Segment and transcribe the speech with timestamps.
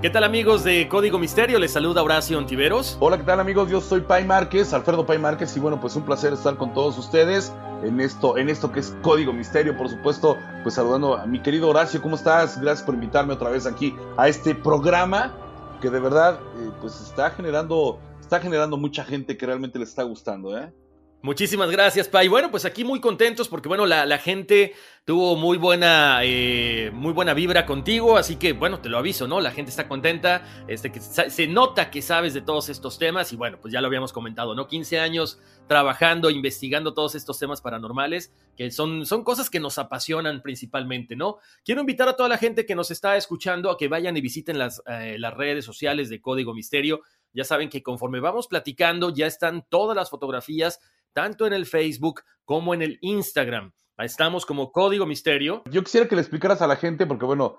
[0.00, 1.58] ¿Qué tal amigos de Código Misterio?
[1.58, 2.96] Les saluda Horacio Ontiveros.
[3.00, 3.68] Hola, ¿qué tal amigos?
[3.68, 6.96] Yo soy Pai Márquez, Alfredo Pai Márquez, y bueno, pues un placer estar con todos
[6.98, 11.42] ustedes en esto, en esto que es Código Misterio, por supuesto, pues saludando a mi
[11.42, 12.60] querido Horacio, ¿cómo estás?
[12.60, 15.34] Gracias por invitarme otra vez aquí a este programa
[15.80, 20.04] que de verdad, eh, pues está generando, está generando mucha gente que realmente le está
[20.04, 20.72] gustando, ¿eh?
[21.20, 22.28] Muchísimas gracias, Pai.
[22.28, 24.74] Bueno, pues aquí muy contentos porque, bueno, la, gente
[25.04, 29.40] tuvo muy buena, eh, muy buena vibra contigo, así que, bueno, te lo aviso, ¿no?
[29.40, 33.36] La gente está contenta, este, que se nota que sabes de todos estos temas y,
[33.36, 34.68] bueno, pues ya lo habíamos comentado, ¿no?
[34.68, 40.40] 15 años trabajando, investigando todos estos temas paranormales, que son, son cosas que nos apasionan
[40.40, 41.38] principalmente, ¿no?
[41.64, 44.56] Quiero invitar a toda la gente que nos está escuchando a que vayan y visiten
[44.56, 47.00] las, eh, las redes sociales de Código Misterio.
[47.34, 50.80] Ya saben que conforme vamos platicando, ya están todas las fotografías
[51.12, 53.72] tanto en el Facebook como en el Instagram.
[53.98, 55.62] Estamos como Código Misterio.
[55.70, 57.58] Yo quisiera que le explicaras a la gente, porque bueno,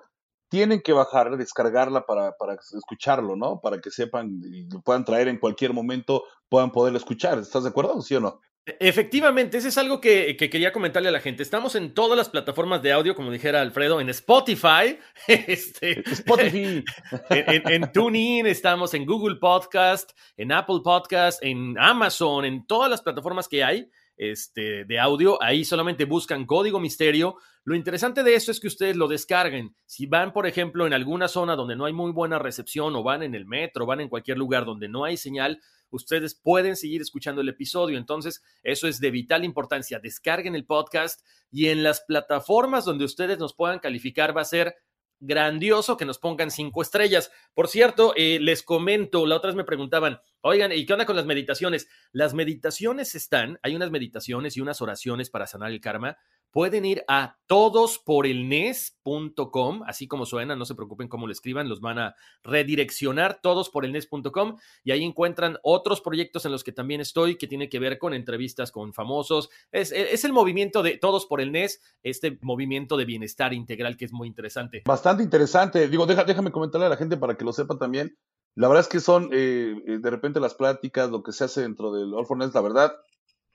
[0.50, 3.60] tienen que bajar, descargarla para, para escucharlo, ¿no?
[3.62, 7.38] Para que sepan y lo puedan traer en cualquier momento, puedan poderlo escuchar.
[7.38, 8.40] ¿Estás de acuerdo, sí o no?
[8.66, 11.42] Efectivamente, ese es algo que, quería comentarle a la gente.
[11.42, 16.84] Estamos en todas las plataformas de audio, como dijera Alfredo, en Spotify, este, Spotify.
[17.30, 23.02] en, en, TuneIn, estamos en Google Podcast, en Apple Podcast, en Amazon, en todas las
[23.02, 23.90] plataformas que hay
[24.20, 25.42] este, de audio.
[25.42, 27.38] Ahí solamente buscan código misterio.
[27.64, 29.76] Lo interesante de eso es que ustedes lo descarguen.
[29.86, 33.24] Si van, por ejemplo, en alguna zona donde no hay muy buena recepción o van
[33.24, 37.42] en el metro, van en cualquier lugar donde no hay señal, ustedes pueden seguir escuchando
[37.42, 37.98] el episodio.
[37.98, 40.00] Entonces, eso es de vital importancia.
[40.00, 44.76] Descarguen el podcast y en las plataformas donde ustedes nos puedan calificar va a ser
[45.20, 47.32] grandioso que nos pongan cinco estrellas.
[47.54, 51.16] Por cierto, eh, les comento, la otra vez me preguntaban, oigan, ¿y qué onda con
[51.16, 51.88] las meditaciones?
[52.12, 56.18] Las meditaciones están, hay unas meditaciones y unas oraciones para sanar el karma
[56.52, 62.00] pueden ir a todosporelnes.com, así como suena, no se preocupen cómo lo escriban, los van
[62.00, 67.70] a redireccionar todosporelnes.com y ahí encuentran otros proyectos en los que también estoy, que tiene
[67.70, 69.50] que ver con entrevistas con famosos.
[69.72, 74.06] Es, es el movimiento de Todos por el NES, este movimiento de bienestar integral que
[74.06, 74.84] es muy interesante.
[74.86, 75.88] Bastante interesante.
[75.88, 78.18] Digo, déjame comentarle a la gente para que lo sepa también.
[78.56, 81.62] La verdad es que son eh, eh, de repente las pláticas, lo que se hace
[81.62, 82.96] dentro del All for NES, la verdad,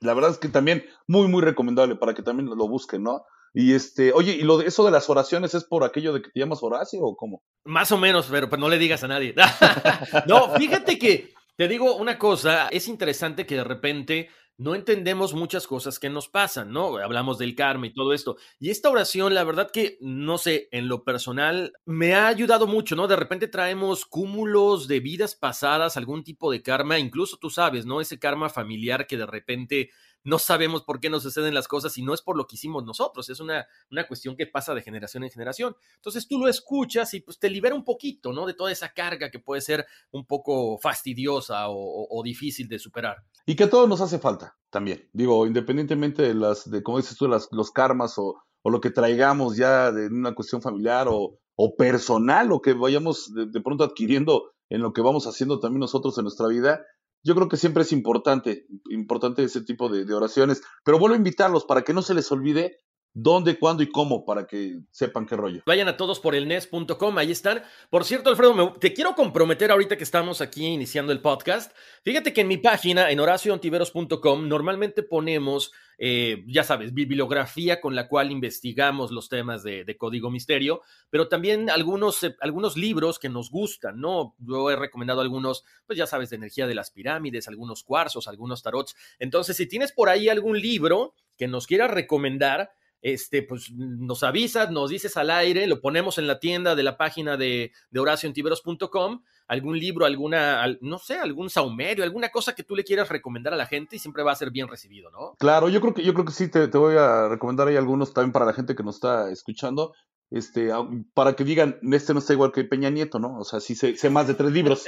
[0.05, 3.23] la verdad es que también muy, muy recomendable para que también lo busquen, ¿no?
[3.53, 6.29] Y este, oye, ¿y lo de eso de las oraciones es por aquello de que
[6.29, 7.41] te llamas Horacio o cómo?
[7.63, 9.33] Más o menos, pero pues no le digas a nadie.
[10.27, 15.67] no, fíjate que te digo una cosa, es interesante que de repente no entendemos muchas
[15.67, 16.97] cosas que nos pasan, ¿no?
[16.97, 18.37] Hablamos del karma y todo esto.
[18.59, 22.95] Y esta oración, la verdad que, no sé, en lo personal, me ha ayudado mucho,
[22.95, 23.07] ¿no?
[23.07, 27.99] De repente traemos cúmulos de vidas pasadas, algún tipo de karma, incluso tú sabes, ¿no?
[27.99, 29.89] Ese karma familiar que de repente
[30.25, 32.83] no sabemos por qué nos suceden las cosas y no es por lo que hicimos
[32.83, 35.75] nosotros, es una, una cuestión que pasa de generación en generación.
[35.95, 38.45] Entonces tú lo escuchas y pues te libera un poquito, ¿no?
[38.45, 43.23] De toda esa carga que puede ser un poco fastidiosa o, difícil de superar.
[43.45, 45.07] Y que a todos nos hace falta también.
[45.13, 48.89] Digo, independientemente de las, de como dices tú, las, los karmas o, o lo que
[48.89, 53.83] traigamos ya de una cuestión familiar o, o personal o que vayamos de, de, pronto
[53.83, 56.83] adquiriendo en lo que vamos haciendo también nosotros en nuestra vida,
[57.25, 60.61] yo creo que siempre es importante, importante ese tipo de, oraciones.
[60.83, 62.81] Pero vuelvo a invitarlos para que no se les olvide
[63.15, 65.63] dónde, cuándo y cómo para que sepan qué rollo.
[65.65, 67.63] Vayan a todos por el nes.com, ahí están.
[67.89, 71.71] Por cierto, Alfredo, te quiero comprometer ahorita que estamos aquí iniciando el podcast.
[72.03, 78.09] Fíjate que en mi página, en horacioantiveros.com, normalmente ponemos, eh, ya sabes, bibliografía con la
[78.09, 83.49] cual investigamos los temas de, código misterio, pero también algunos, eh, algunos libros que nos
[83.49, 84.35] gustan, ¿no?
[84.39, 88.61] Yo he recomendado algunos, pues ya sabes, de energía de las pirámides, algunos cuarzos, algunos
[88.61, 88.93] tarots.
[89.19, 94.71] Entonces, si tienes por ahí algún libro que nos quieras recomendar, este, pues nos avisas,
[94.71, 99.21] nos dices al aire, lo ponemos en la tienda de la página de, de horacioentiveros.com,
[99.47, 103.57] algún libro, alguna, no sé, algún saumerio, alguna cosa que tú le quieras recomendar a
[103.57, 105.35] la gente y siempre va a ser bien recibido, ¿no?
[105.37, 108.31] Claro, yo creo que, yo creo que sí, te, voy a recomendar ahí algunos también
[108.31, 109.93] para la gente que nos está escuchando.
[110.31, 110.71] Este,
[111.13, 113.37] para que digan, este no está igual que Peña Nieto, ¿no?
[113.37, 114.83] O sea, sí sé, sé más de tres libros,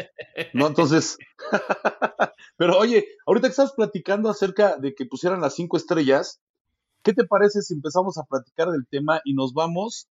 [0.53, 0.65] ¿no?
[0.65, 1.19] Entonces,
[2.57, 6.41] pero oye, ahorita que estás platicando acerca de que pusieran las cinco estrellas,
[7.03, 10.07] ¿Qué te parece si empezamos a platicar del tema y nos vamos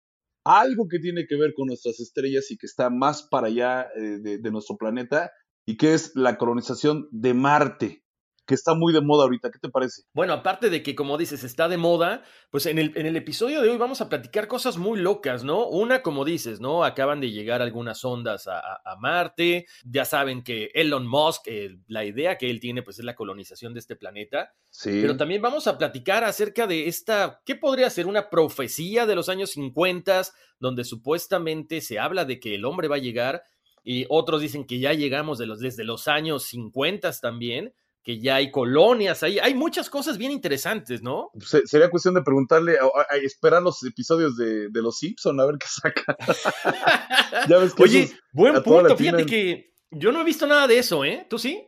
[0.45, 3.87] a algo que tiene que ver con nuestras estrellas y que está más para allá
[3.95, 5.31] eh, de, nuestro planeta
[5.65, 8.04] y que es la colonización de Marte?
[8.45, 9.51] Que está muy de moda ahorita.
[9.51, 10.03] ¿Qué te parece?
[10.13, 13.61] Bueno, aparte de que, como dices, está de moda, pues en el, en el, episodio
[13.61, 15.67] de hoy vamos a platicar cosas muy locas, ¿no?
[15.67, 16.83] Una, como dices, ¿no?
[16.83, 19.65] Acaban de llegar algunas ondas a, Marte.
[19.83, 21.47] Ya saben que Elon Musk,
[21.87, 24.53] la idea que él tiene, pues es la colonización de este planeta.
[24.69, 24.99] Sí.
[25.01, 28.07] Pero también vamos a platicar acerca de esta, ¿qué podría ser?
[28.07, 30.23] Una profecía de los años 50,
[30.59, 33.43] donde supuestamente se habla de que el hombre va a llegar.
[33.83, 37.73] Y otros dicen que ya llegamos de los, desde los años 50 también
[38.05, 39.39] que ya hay colonias ahí.
[39.39, 41.31] Hay muchas cosas bien interesantes, ¿no?
[41.65, 46.15] sería cuestión de preguntarle, a, esperar los episodios de, Los Simpson a ver qué saca.
[47.49, 48.95] ya ves que Oye, buen punto.
[48.95, 51.25] Fíjate que yo no he visto nada de eso, ¿eh?
[51.27, 51.67] ¿Tú sí?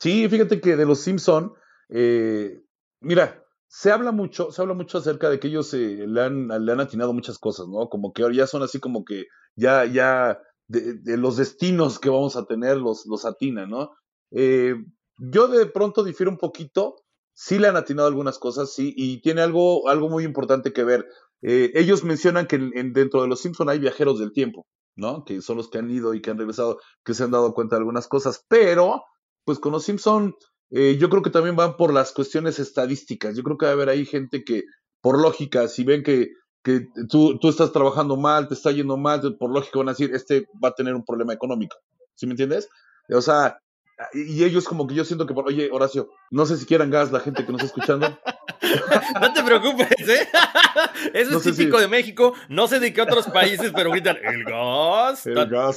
[0.00, 1.52] Sí, fíjate que de Los Simpson,
[1.90, 2.62] eh,
[3.00, 6.72] mira, se habla mucho, se habla mucho acerca de que ellos eh, le, han, le
[6.72, 7.90] han atinado muchas cosas, ¿no?
[7.90, 12.36] Como que ahora ya son así como que ya, ya de, los destinos que vamos
[12.36, 13.90] a tener los, los atinan, ¿no?
[14.30, 14.76] Eh,
[15.16, 16.96] yo de pronto difiero un poquito,
[17.34, 21.06] sí le han atinado algunas cosas, sí, y tiene algo, algo muy importante que ver.
[21.42, 24.66] Eh, ellos mencionan que en, dentro de los Simpson hay viajeros del tiempo,
[24.96, 25.24] ¿no?
[25.24, 27.76] Que son los que han ido y que han regresado, que se han dado cuenta
[27.76, 29.02] de algunas cosas, pero,
[29.44, 30.34] pues con los Simpson,
[30.70, 33.36] eh, yo creo que también van por las cuestiones estadísticas.
[33.36, 34.64] Yo creo que va a haber ahí gente que,
[35.00, 36.30] por lógica, si ven que,
[36.62, 40.14] que tú, tú estás trabajando mal, te está yendo mal, por lógica van a decir,
[40.14, 41.76] este va a tener un problema económico.
[42.14, 42.68] ¿Sí me entiendes?
[43.10, 43.58] O sea,
[44.12, 47.20] y ellos como que yo siento que, oye, Horacio, no sé si quieran gas la
[47.20, 48.18] gente que nos está escuchando.
[49.20, 50.28] no te preocupes, ¿eh?
[51.14, 52.34] Eso es típico de México.
[52.48, 55.26] No sé de qué otros países, pero gritan, el gas.
[55.26, 55.76] El gas.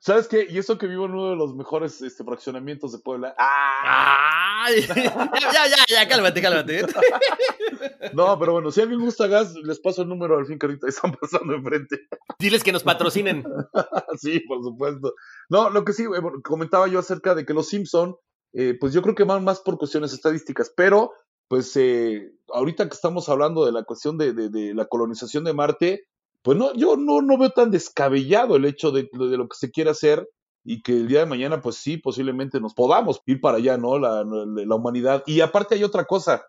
[0.00, 0.46] ¿Sabes qué?
[0.48, 3.34] Y eso que vivo en uno de los mejores este, fraccionamientos de Puebla.
[3.38, 4.66] ¡Ah!
[4.76, 6.82] ya, ya, ya, cálmate, cálmate.
[8.14, 10.88] no, pero bueno, si alguien gusta gas, les paso el número al fin que ahorita
[10.88, 12.08] están pasando enfrente.
[12.38, 13.44] Diles que nos patrocinen.
[14.18, 15.14] sí, por supuesto.
[15.48, 16.04] No, lo que sí,
[16.42, 18.16] comentaba yo acerca de que los Simpson,
[18.54, 21.12] eh, pues yo creo que van más por cuestiones estadísticas, pero
[21.48, 26.04] pues eh, ahorita que estamos hablando de la cuestión de, de la colonización de Marte,
[26.42, 29.70] pues no, yo no, no veo tan descabellado el hecho de, de, lo que se
[29.70, 30.28] quiere hacer
[30.64, 33.98] y que el día de mañana, pues sí, posiblemente nos podamos ir para allá, ¿no?
[33.98, 35.22] La, la, humanidad.
[35.26, 36.46] Y aparte hay otra cosa.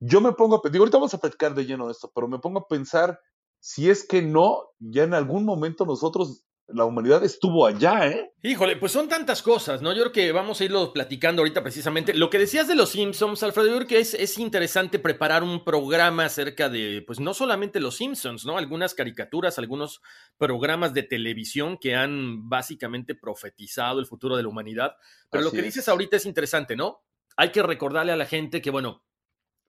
[0.00, 2.38] Yo me pongo a digo, ahorita vamos a platicar de lleno de esto, pero me
[2.38, 3.20] pongo a pensar
[3.60, 8.32] si es que no, ya en algún momento nosotros la humanidad estuvo allá, ¿eh?
[8.42, 9.92] Híjole, pues son tantas cosas, ¿no?
[9.92, 12.14] Yo creo que vamos a irlo platicando ahorita precisamente.
[12.14, 15.64] Lo que decías de los Simpsons, Alfredo, yo creo que es, es interesante preparar un
[15.64, 18.58] programa acerca de, pues no solamente los Simpsons, ¿no?
[18.58, 20.00] Algunas caricaturas, algunos
[20.38, 24.96] programas de televisión que han básicamente profetizado el futuro de la humanidad.
[25.30, 27.02] Pero lo que dices ahorita es interesante, ¿no?
[27.36, 29.02] Hay que recordarle a la gente que, bueno,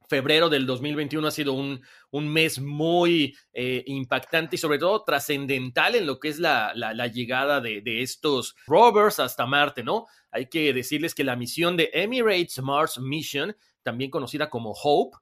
[0.08, 1.82] febrero del 2021 ha sido un,
[2.12, 7.08] un mes muy eh, impactante y sobre todo trascendental en lo que es la, la,
[7.08, 10.06] llegada de, de, estos rovers hasta Marte, ¿no?
[10.32, 15.18] Hay que decirles que la misión de Emirates Mars Mission, también conocida como HOPE,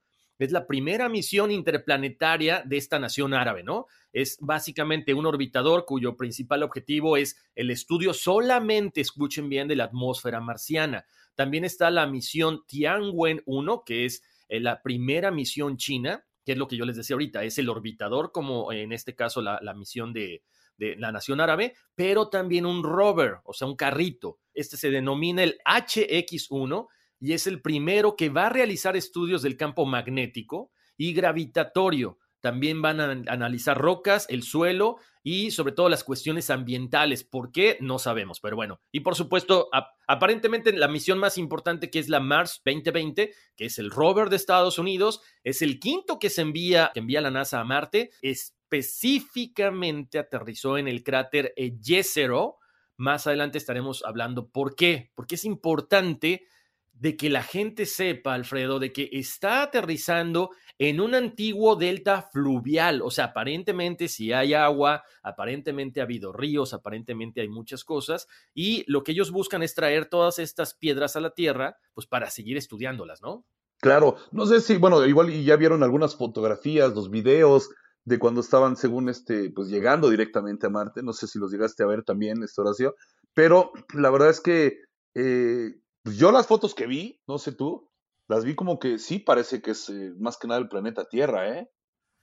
[0.46, 3.86] es la primera misión interplanetaria de esta nación árabe, ¿no?
[4.12, 9.86] Es básicamente un orbitador cuyo principal objetivo es el estudio solamente, escuchen bien, de la
[9.86, 11.06] atmósfera marciana.
[11.36, 14.24] También está la misión Tianwen 1, que es
[14.60, 18.32] la primera misión china, que es lo que yo les decía ahorita, es el orbitador,
[18.32, 20.44] como en este caso la, misión de,
[20.78, 24.40] de, la nación árabe, pero también un rover, o sea, un carrito.
[24.54, 26.88] Este se denomina el HX1
[27.20, 32.82] y es el primero que va a realizar estudios del campo magnético y gravitatorio también
[32.82, 37.24] van a analizar rocas, el suelo y sobre todo las cuestiones ambientales.
[37.24, 37.78] ¿Por qué?
[37.80, 38.82] No sabemos, pero bueno.
[38.92, 39.70] Y por supuesto,
[40.08, 44.36] aparentemente la misión más importante que es la Mars 2020, que es el rover de
[44.36, 50.18] Estados Unidos, es el quinto que se envía, que envía la NASA a Marte, específicamente
[50.18, 52.58] aterrizó en el cráter Jezero.
[52.98, 56.48] Más adelante estaremos hablando por qué, porque es importante
[56.94, 60.52] de que la gente sepa, Alfredo, de que está aterrizando
[60.84, 63.04] en un antiguo delta fluvial.
[63.04, 68.28] O sea, aparentemente si hay agua, aparentemente ha habido ríos, aparentemente hay muchas cosas.
[68.56, 72.32] Y lo que ellos buscan es traer todas estas piedras a la Tierra, pues para
[72.32, 73.46] seguir estudiándolas, ¿no?
[73.80, 77.70] Claro, no sé si, bueno, igual ya vieron algunas fotografías, los videos
[78.04, 81.04] de cuando estaban, según este, pues llegando directamente a Marte.
[81.04, 82.96] No sé si los llegaste a ver también, Horacio.
[83.36, 84.80] Pero la verdad es que
[85.14, 87.91] eh, pues yo las fotos que vi, no sé tú,
[88.32, 91.50] las vi como que sí parece que es eh, más que nada el planeta Tierra,
[91.50, 91.70] ¿eh?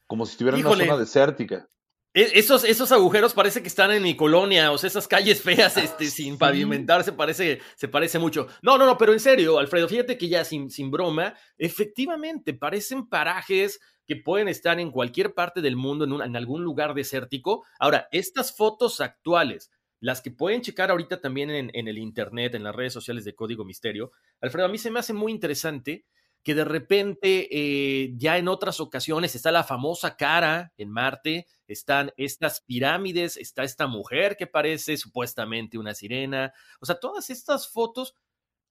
[0.06, 1.68] Como si estuviera en una zona desértica.
[2.14, 5.76] E, esos, esos agujeros parece que están en mi colonia, o sea, esas calles feas
[5.76, 8.48] ah, este, sin pavimentar se parece, se parece mucho.
[8.62, 13.06] No, no, no, pero en serio, Alfredo, fíjate que ya sin, sin broma, efectivamente parecen
[13.06, 17.66] parajes que pueden estar en cualquier parte del mundo, en, en algún lugar desértico.
[17.78, 22.74] Ahora, estas fotos actuales las que pueden checar ahorita también en, el Internet, en las
[22.74, 24.12] redes sociales de Código Misterio.
[24.40, 26.06] Alfredo, a mí se me hace muy interesante
[26.44, 32.12] que de repente eh, ya en otras ocasiones está la famosa cara en Marte, están
[32.16, 38.14] estas pirámides, está esta mujer que parece supuestamente una sirena, o sea, todas estas fotos,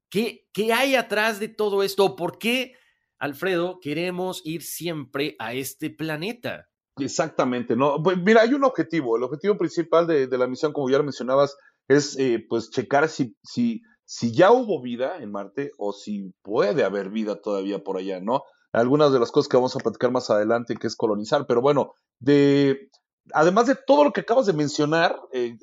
[0.09, 2.15] ¿qué, qué hay atrás de todo esto?
[2.15, 2.75] ¿Por qué,
[3.19, 6.69] Alfredo, queremos ir siempre a este planeta?
[6.99, 8.01] Exactamente, ¿no?
[8.01, 9.17] Pues mira, hay un objetivo.
[9.17, 11.55] El objetivo principal de, la misión, como ya lo mencionabas,
[11.87, 16.83] es eh, pues checar si, si, si ya hubo vida en Marte o si puede
[16.83, 18.43] haber vida todavía por allá, ¿no?
[18.73, 21.93] Algunas de las cosas que vamos a platicar más adelante, que es colonizar, pero bueno,
[22.19, 22.89] de,
[23.33, 25.55] además de todo lo que acabas de mencionar, eh,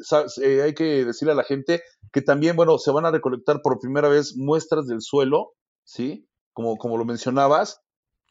[0.42, 3.78] eh, hay que decirle a la gente que también, bueno, se van a recolectar por
[3.78, 5.52] primera vez muestras del suelo,
[5.84, 6.26] ¿sí?
[6.52, 7.80] Como, como lo mencionabas,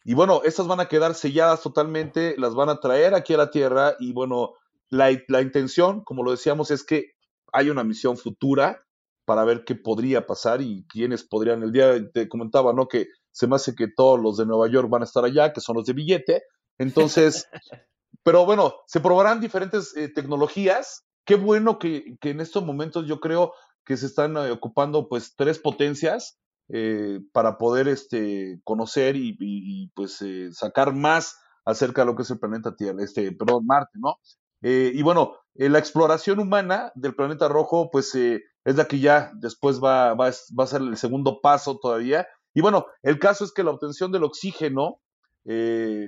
[0.04, 3.52] y bueno, estas van a quedar selladas totalmente, las van a traer aquí a la
[3.52, 4.54] Tierra y bueno,
[4.90, 7.14] la, intención, como lo decíamos, es que
[7.52, 8.86] hay una misión futura
[9.26, 11.64] para ver qué podría pasar y quiénes podrían.
[11.64, 12.88] El día te comentaba, ¿no?
[12.88, 15.62] Que se me hace que todos los de Nueva York van a estar allá, que
[15.62, 16.44] son los de billete.
[16.78, 17.48] Entonces,
[18.24, 21.06] pero bueno, se probarán diferentes eh, tecnologías.
[21.26, 23.54] Qué bueno que, que, en estos momentos yo creo
[23.86, 26.38] que se están eh, ocupando pues tres potencias
[26.70, 32.32] eh, para poder este, conocer y, pues eh, sacar más acerca de lo que es
[32.32, 34.18] el planeta Tierra, este, perdón, Marte, ¿no?
[34.62, 39.84] Eh, y bueno, la exploración humana del planeta rojo, pues es la que ya después
[39.84, 42.28] va, va, va, a ser el segundo paso todavía.
[42.54, 45.00] Y bueno, el caso es que la obtención del oxígeno,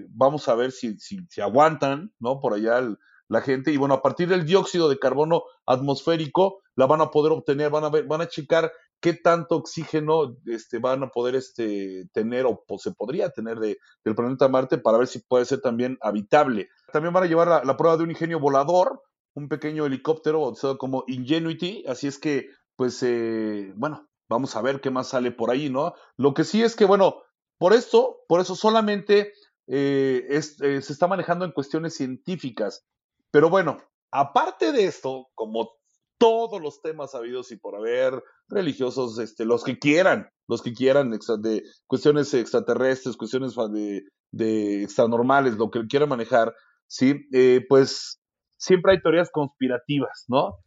[0.09, 2.39] vamos a ver si, si, si, aguantan, ¿no?
[2.39, 2.81] Por allá
[3.27, 3.71] la gente.
[3.71, 7.83] Y bueno, a partir del dióxido de carbono atmosférico, la van a poder obtener, van
[7.83, 12.63] a ver, van a checar qué tanto oxígeno este, van a poder este, tener o,
[12.77, 16.69] se podría tener de, del planeta Marte para ver si puede ser también habitable.
[16.91, 19.01] También van a llevar la, prueba de un ingenio volador,
[19.33, 24.81] un pequeño helicóptero bautizado como Ingenuity, así es que, pues, eh, bueno, vamos a ver
[24.81, 25.93] qué más sale por ahí, ¿no?
[26.17, 27.21] Lo que sí es que, bueno,
[27.57, 29.33] por esto, por eso solamente
[29.67, 30.41] eh, eh,
[30.81, 32.85] se está manejando en cuestiones científicas.
[33.31, 33.77] Pero bueno,
[34.11, 35.71] aparte de esto, como
[36.17, 41.11] todos los temas habidos y por haber, religiosos, este, los que quieran, los que quieran,
[41.11, 46.53] de cuestiones extraterrestres, cuestiones de, de extranormales, lo que quieran manejar,
[46.87, 47.27] ¿sí?
[47.33, 48.21] Eh, pues
[48.57, 50.57] siempre hay teorías conspirativas, ¿no?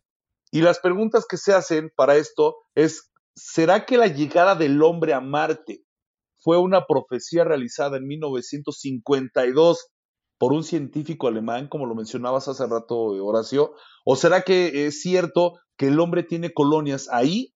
[0.51, 5.13] Y las preguntas que se hacen para esto es, ¿será que la llegada del hombre
[5.13, 5.85] a Marte
[6.41, 9.89] fue una profecía realizada en 1952
[10.39, 13.75] por un científico alemán, como lo mencionabas hace rato, Horacio?
[14.05, 17.55] ¿O será que es cierto que el hombre tiene colonias ahí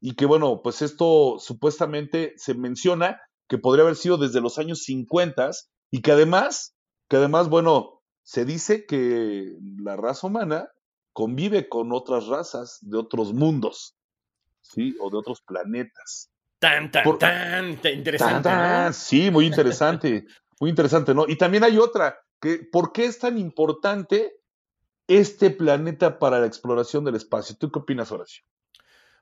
[0.00, 4.82] y que, bueno, pues esto supuestamente se menciona que podría haber sido desde los años
[4.84, 5.50] 50
[5.90, 6.74] y que además,
[7.08, 9.52] que además, bueno, se dice que
[9.82, 10.70] la raza humana
[11.12, 13.94] convive con otras razas de otros mundos,
[14.62, 14.96] ¿sí?
[15.00, 16.30] O de otros planetas.
[16.58, 18.48] Tan, tan, tan, interesante.
[18.92, 20.24] Sí, muy interesante,
[20.62, 21.24] muy interesante, ¿no?
[21.26, 24.36] Y también hay otra, que ¿por qué es tan importante
[25.08, 27.56] este planeta para la exploración del espacio?
[27.58, 28.44] ¿Tú qué opinas, Horacio?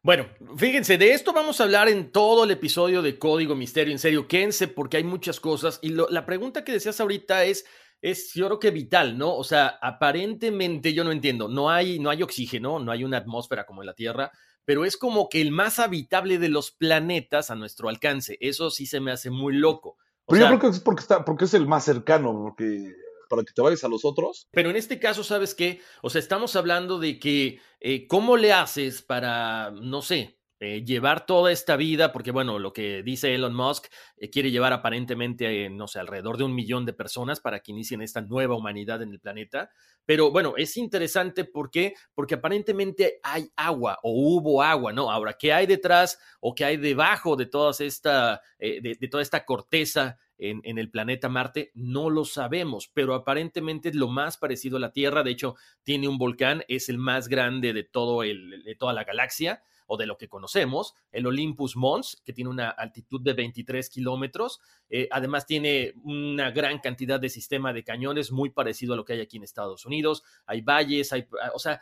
[0.02, 0.26] Bueno,
[0.58, 3.90] fíjense, de esto vamos a hablar en todo el episodio de Código Misterio.
[3.90, 5.78] En serio, quédense porque hay muchas cosas.
[5.80, 7.64] Y la pregunta que decías ahorita es,
[8.02, 9.34] es yo creo que vital, ¿no?
[9.34, 13.64] O sea, aparentemente yo no entiendo, no hay, no hay oxígeno, no hay una atmósfera
[13.64, 14.30] como en la Tierra,
[14.66, 18.36] pero es como que el más habitable de los planetas a nuestro alcance.
[18.42, 19.96] Eso sí se me hace muy loco.
[20.30, 22.94] Pero yo creo que es porque, está, porque es el más cercano, porque
[23.28, 24.48] para que te vayas a los otros.
[24.50, 25.80] Pero en este caso, ¿sabes qué?
[26.02, 31.24] O sea, estamos hablando de que, eh, ¿cómo le haces para, no sé, eh, llevar
[31.24, 33.86] toda esta vida, porque bueno, lo que dice Elon Musk,
[34.18, 38.02] eh, quiere llevar aparentemente, no sé, alrededor de un millón de personas para que inicien
[38.02, 39.70] esta nueva humanidad en el planeta.
[40.04, 41.94] Pero bueno, es interesante ¿por qué?
[42.14, 45.10] porque aparentemente hay agua o hubo agua, ¿no?
[45.10, 49.46] Ahora, ¿qué hay detrás o qué hay debajo de, toda esta, eh, de, toda esta
[49.46, 54.76] corteza en, en, el planeta Marte, no lo sabemos, pero aparentemente es lo más parecido
[54.76, 55.22] a la Tierra.
[55.22, 59.04] De hecho, tiene un volcán, es el más grande de, todo el, de toda la
[59.04, 63.90] galaxia o de lo que conocemos, el Olympus Mons, que tiene una altitud de 23
[63.90, 64.60] kilómetros.
[64.88, 69.14] Eh, además, tiene una gran cantidad de sistema de cañones, muy parecido a lo que
[69.14, 70.22] hay aquí en Estados Unidos.
[70.46, 71.80] Hay valles, hay, o sea,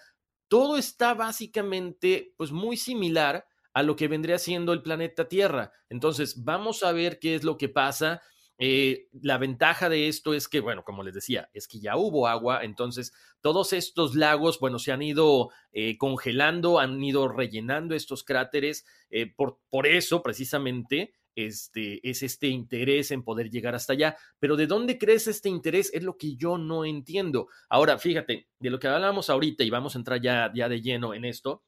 [0.49, 5.71] todo está básicamente pues muy similar a lo que vendría siendo el planeta Tierra.
[5.91, 8.23] Entonces, vamos a ver qué es lo que pasa
[8.59, 12.27] eh, la ventaja de esto es que, bueno, como les decía, es que ya hubo
[12.27, 18.25] agua, entonces todos estos lagos, bueno, se han ido eh, congelando, han ido rellenando estos
[18.25, 24.17] cráteres, eh, por, por, eso precisamente este, es este interés en poder llegar hasta allá.
[24.41, 25.93] Pero ¿de dónde crece este interés?
[25.95, 27.47] Es lo que yo no entiendo.
[27.69, 31.15] Ahora, fíjate, de lo que hablamos ahorita y vamos a entrar ya, ya de lleno
[31.15, 31.63] en esto,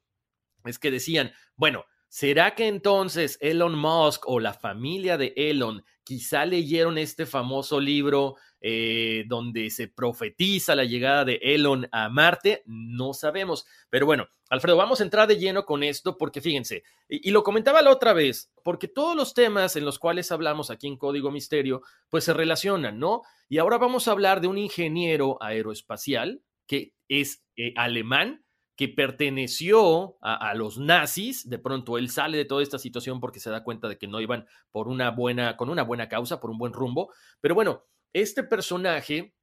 [0.64, 6.44] es que decían, bueno, ¿Será que entonces Elon Musk o la familia de Elon quizá
[6.44, 12.64] leyeron este famoso libro eh, donde se profetiza la llegada de Elon a Marte?
[12.66, 13.64] No sabemos.
[13.90, 17.80] Pero bueno, Alfredo, vamos a entrar de lleno con esto porque fíjense, y, lo comentaba
[17.80, 21.82] la otra vez, porque todos los temas en los cuales hablamos aquí en Código Misterio,
[22.08, 23.22] pues se relacionan, ¿no?
[23.48, 28.44] Y ahora vamos a hablar de un ingeniero aeroespacial que es eh, alemán
[28.80, 33.50] que perteneció a, los nazis, de pronto él sale de toda esta situación porque se
[33.50, 36.56] da cuenta de que no iban por una buena, con una buena causa, por un
[36.56, 37.12] buen rumbo.
[37.42, 37.84] Pero bueno,
[38.14, 39.34] este personaje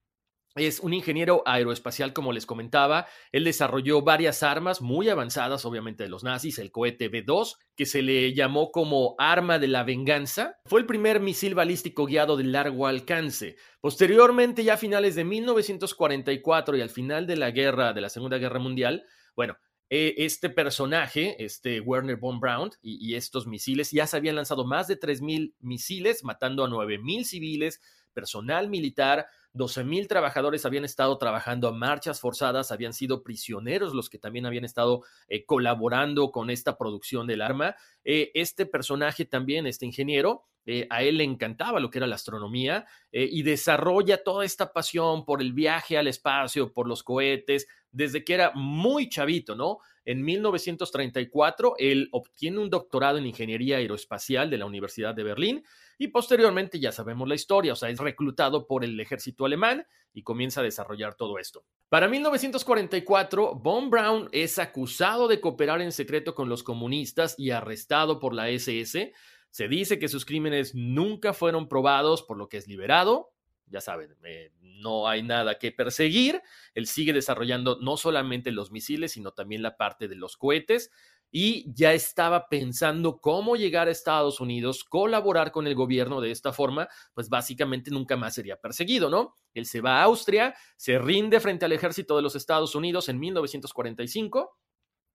[0.55, 3.05] es un ingeniero aeroespacial, como les comentaba.
[3.31, 8.01] Él desarrolló varias armas muy avanzadas, obviamente, de los nazis, el cohete B-2, que se
[8.01, 10.57] le llamó como arma de la venganza.
[10.65, 13.55] Fue el primer misil balístico guiado de largo alcance.
[13.81, 18.39] Posteriormente, ya a finales de 1944 y al final de la guerra, de la Segunda
[18.39, 19.03] Guerra Mundial,
[19.37, 19.55] bueno,
[19.89, 24.87] eh, este personaje, este Werner von Braun y, estos misiles ya se habían lanzado más
[24.87, 27.79] de 3.000 misiles, matando a 9.000 civiles,
[28.13, 34.17] personal militar, 12.000 trabajadores habían estado trabajando a marchas forzadas, habían sido prisioneros los que
[34.17, 37.75] también habían estado eh, colaborando con esta producción del arma.
[38.03, 40.45] Eh, este personaje también, este ingeniero,
[40.89, 45.41] a él le encantaba lo que era la astronomía y desarrolla toda esta pasión por
[45.41, 49.79] el viaje al espacio, por los cohetes, desde que era muy chavito, ¿no?
[50.05, 55.63] En 1934, él obtiene un doctorado en ingeniería aeroespacial de la Universidad de Berlín
[55.97, 60.23] y posteriormente ya sabemos la historia, o sea, es reclutado por el ejército alemán y
[60.23, 61.65] comienza a desarrollar todo esto.
[61.89, 68.19] Para 1944, Von Braun es acusado de cooperar en secreto con los comunistas y arrestado
[68.19, 69.13] por la SS.
[69.49, 73.31] Se dice que sus crímenes nunca fueron probados, por lo que es liberado,
[73.69, 76.41] ya saben, eh, no hay nada que perseguir.
[76.73, 80.91] Él sigue desarrollando no solamente los misiles, sino también la parte de los cohetes
[81.31, 86.53] y ya estaba pensando cómo llegar a Estados Unidos, colaborar con el gobierno de esta
[86.53, 89.35] forma, pues básicamente nunca más sería perseguido, ¿no?
[89.53, 93.19] Él se va a Austria, se rinde frente al ejército de los Estados Unidos en
[93.19, 94.57] 1945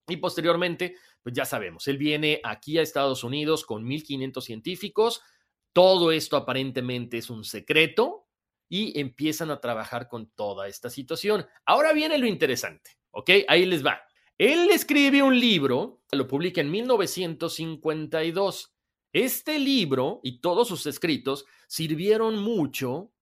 [0.09, 5.23] y posteriormente, pues ya sabemos, él viene aquí a Estados Unidos con 1.500 científicos,
[5.73, 8.22] todo esto aparentemente es un secreto,
[8.73, 11.47] y empiezan a trabajar con toda esta situación.
[11.67, 13.31] Ahora viene lo interesante, ¿ok?
[13.47, 14.01] Ahí les va.
[14.39, 18.75] Él escribe un libro, lo publica en 1952.
[19.13, 23.13] Este libro y todos sus escritos sirvieron mucho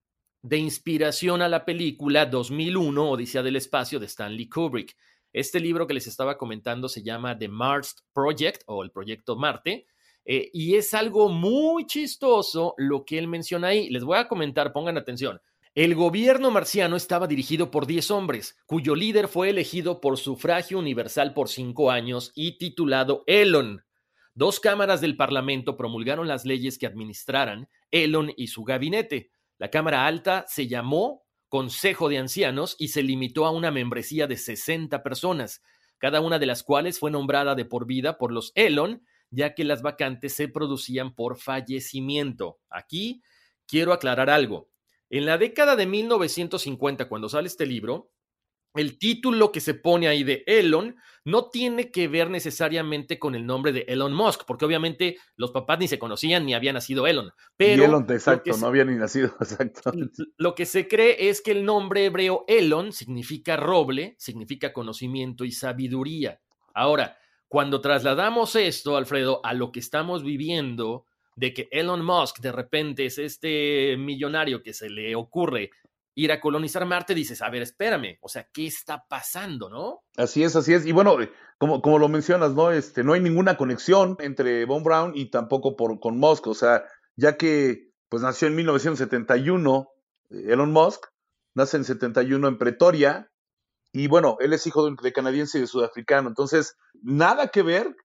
[0.40, 4.96] de inspiración a la película 2001, Odisea del Espacio, de Stanley Kubrick.
[5.32, 9.88] Este libro que les estaba comentando se llama The Mars Project o el Proyecto Marte,
[10.32, 13.90] eh, y es algo muy chistoso lo que él menciona ahí.
[13.90, 15.40] Les voy a comentar, pongan atención.
[15.74, 21.34] El gobierno marciano estaba dirigido por 10 hombres, cuyo líder fue elegido por sufragio universal
[21.34, 23.82] por cinco años y titulado Elon.
[24.32, 29.32] Dos cámaras del Parlamento promulgaron las leyes que administraran Elon y su gabinete.
[29.58, 34.36] La Cámara Alta se llamó Consejo de Ancianos y se limitó a una membresía de
[34.36, 35.60] 60 personas,
[35.98, 39.64] cada una de las cuales fue nombrada de por vida por los Elon ya que
[39.64, 42.58] las vacantes se producían por fallecimiento.
[42.68, 43.22] Aquí
[43.66, 44.68] quiero aclarar algo.
[45.08, 48.12] En la década de 1950, cuando sale este libro,
[48.74, 53.44] el título que se pone ahí de Elon no tiene que ver necesariamente con el
[53.44, 57.32] nombre de Elon Musk, porque obviamente los papás ni se conocían ni había nacido Elon.
[57.56, 59.92] Pero Elon, exacto, no había ni nacido, exacto.
[60.36, 65.50] Lo que se cree es que el nombre hebreo Elon significa roble, significa conocimiento y
[65.50, 66.40] sabiduría.
[66.72, 67.18] Ahora,
[67.50, 73.06] cuando trasladamos esto, Alfredo, a lo que estamos viviendo, de que Elon Musk de repente
[73.06, 75.72] es este millonario que se le ocurre
[76.14, 80.04] ir a colonizar Marte, dices, a ver, espérame, o sea, ¿qué está pasando, no?
[80.16, 80.86] Así es, así es.
[80.86, 81.16] Y bueno,
[81.58, 82.70] como, como lo mencionas, ¿no?
[82.70, 86.84] Este, no hay ninguna conexión entre Von Brown y tampoco por, con Musk, o sea,
[87.16, 89.88] ya que pues nació en 1971
[90.30, 91.06] eh, Elon Musk,
[91.54, 93.32] nace en 71 en Pretoria,
[93.92, 97.96] y bueno, él es hijo de, canadiense y de sudafricano, entonces, nada que ver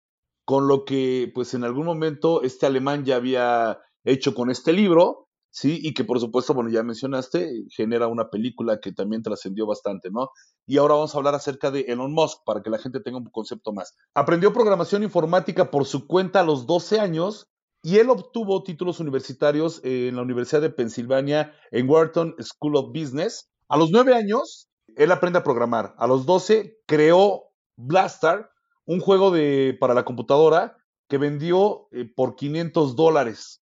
[0.45, 5.27] con lo que pues en algún momento este alemán ya había hecho con este libro,
[5.49, 5.79] ¿sí?
[5.81, 10.29] Y que por supuesto, bueno, ya mencionaste, genera una película que también trascendió bastante, ¿no?
[10.67, 13.25] Y ahora vamos a hablar acerca de Elon Musk para que la gente tenga un
[13.31, 13.95] concepto más.
[14.13, 17.47] Aprendió programación informática por su cuenta a los 12 años
[17.81, 23.49] y él obtuvo títulos universitarios en la Universidad de Pensilvania en Wharton School of Business.
[23.67, 25.95] A los 9 años, él aprende a programar.
[25.97, 28.51] A los 12, creó Blastar,
[28.85, 30.77] un juego de, para la computadora
[31.07, 33.63] que vendió eh, por 500 dólares.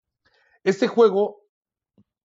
[0.63, 1.41] Este juego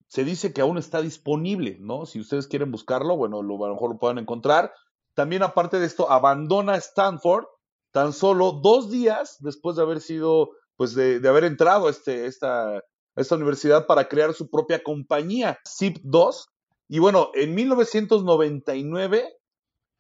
[0.09, 2.07] se dice que aún está disponible, ¿no?
[2.07, 4.73] Si ustedes quieren buscarlo, bueno, lo, a lo mejor lo puedan encontrar.
[5.15, 7.47] También aparte de esto, abandona Stanford
[7.93, 12.83] tan solo dos días después de haber sido, pues de, haber entrado a, este, esta,
[13.17, 16.47] esta universidad para crear su propia compañía, ZIP2.
[16.93, 19.41] Y bueno, en 1999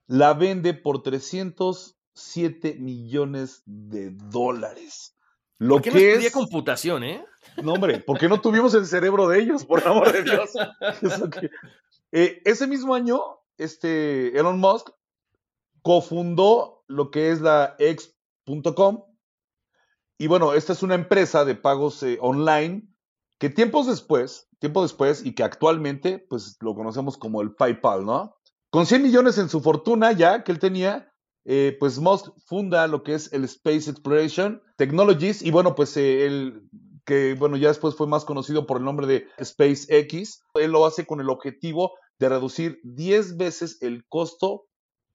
[0.08, 5.16] la vende por 307 millones de dólares.
[5.56, 7.24] Lo ¿Por qué que es computación, ¿eh?
[7.62, 10.50] No, hombre, porque no tuvimos el cerebro de ellos, por amor de Dios.
[12.14, 13.22] Eh, ese mismo año,
[13.56, 14.90] este Elon Musk
[15.80, 19.04] cofundó lo que es la X.com.
[20.18, 22.91] Y bueno, esta es una empresa de pagos eh, online
[23.42, 28.36] que tiempos después, tiempo después, y que actualmente, pues lo conocemos como el PayPal, ¿no?
[28.70, 31.12] Con 100 millones en su fortuna ya que él tenía,
[31.44, 36.68] eh, pues Musk funda lo que es el Space Exploration Technologies y bueno, pues él
[37.04, 40.44] que bueno, ya después fue más conocido por el nombre de SpaceX.
[40.54, 44.66] Él lo hace con el objetivo de reducir 10 veces el costo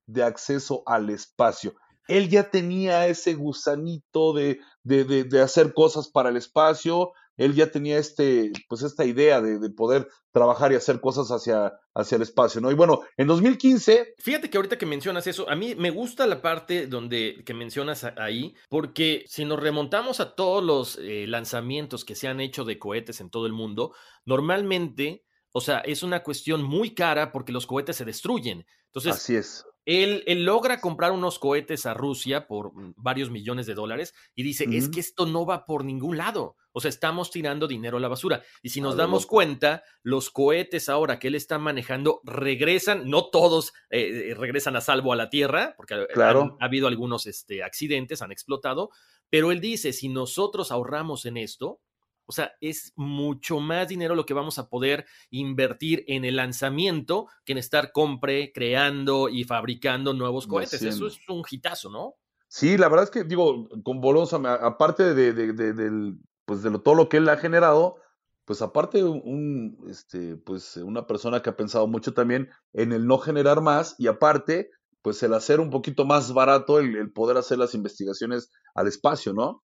[0.06, 1.76] de acceso al espacio.
[2.10, 7.72] Él ya tenía ese gusanito de, de, de hacer cosas para el espacio, él ya
[7.72, 12.60] tenía este, pues esta idea de, poder trabajar y hacer cosas hacia, hacia el espacio,
[12.62, 12.72] ¿no?
[12.72, 14.16] Y bueno, en 2015...
[14.18, 18.04] Fíjate que ahorita que mencionas eso, a mí me gusta la parte donde que mencionas
[18.18, 22.80] ahí, porque si nos remontamos a todos los eh, lanzamientos que se han hecho de
[22.80, 23.94] cohetes en todo el mundo,
[24.26, 28.66] normalmente, o sea, es una cuestión muy cara porque los cohetes se destruyen.
[28.88, 29.66] Entonces, Así es.
[29.88, 34.66] Él, logra comprar unos cohetes a Rusia por mm, varios millones de dólares y dice,
[34.70, 36.58] es que esto no va por ningún lado.
[36.74, 38.44] O sea, estamos tirando dinero a la basura.
[38.62, 43.72] Y si nos damos cuenta, los cohetes ahora que él está manejando regresan, no todos
[43.90, 48.34] eh, eh, regresan a salvo a la Tierra, porque ha habido algunos este, accidentes, han
[48.34, 48.90] explotado,
[49.30, 51.80] pero él dice, si nosotros ahorramos en esto,
[52.28, 57.28] o sea, es mucho más dinero lo que vamos a poder invertir en el lanzamiento
[57.46, 60.82] que en estar compre, creando y fabricando nuevos cohetes.
[60.82, 62.16] Eso es un hitazo, ¿no?
[62.50, 66.14] Sí, la verdad es que, digo, con Bolosa, aparte de, de,
[66.46, 67.96] pues de todo lo que él ha generado,
[68.44, 73.18] pues aparte un, este, pues una persona que ha pensado mucho también en el no
[73.18, 74.70] generar más y aparte,
[75.02, 79.64] pues el hacer un poquito más barato el poder hacer las investigaciones al espacio, ¿no?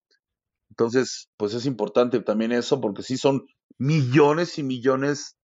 [0.74, 3.46] Entonces, pues es importante también eso, porque sí son
[3.78, 5.38] millones y millones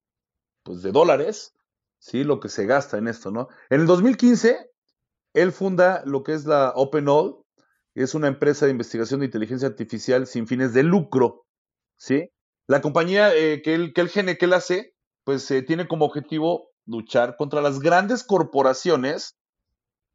[0.63, 1.53] pues, de dólares,
[1.99, 2.23] ¿sí?
[2.23, 3.47] Lo que se gasta en esto, ¿no?
[3.69, 4.71] En el 2015,
[5.35, 7.35] él funda lo que es la OpenAll,
[7.93, 11.45] es una empresa de investigación de inteligencia artificial sin fines de lucro,
[11.95, 12.31] ¿sí?
[12.67, 16.71] La compañía eh, que, él, que, él, que él hace, pues eh, tiene como objetivo
[16.87, 19.37] luchar contra las grandes corporaciones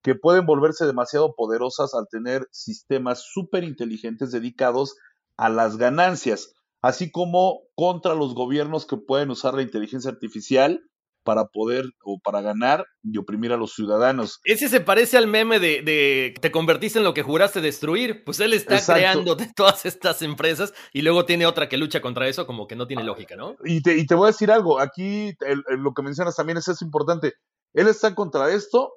[0.04, 4.96] que pueden volverse demasiado poderosas al tener sistemas súper inteligentes dedicados
[5.38, 10.82] a las ganancias, así como contra los gobiernos que pueden usar la inteligencia artificial
[11.24, 14.40] para poder o para ganar y oprimir a los ciudadanos.
[14.44, 18.24] Ese se parece al meme de, te convertiste en lo que juraste destruir.
[18.24, 22.46] Pues él está creando todas estas empresas y luego tiene otra que lucha contra eso,
[22.46, 23.56] como que no tiene lógica, ¿no?
[23.64, 25.32] Y te, y te voy a decir algo, aquí
[25.78, 27.32] lo que mencionas también es, es importante.
[27.72, 28.92] Él está contra esto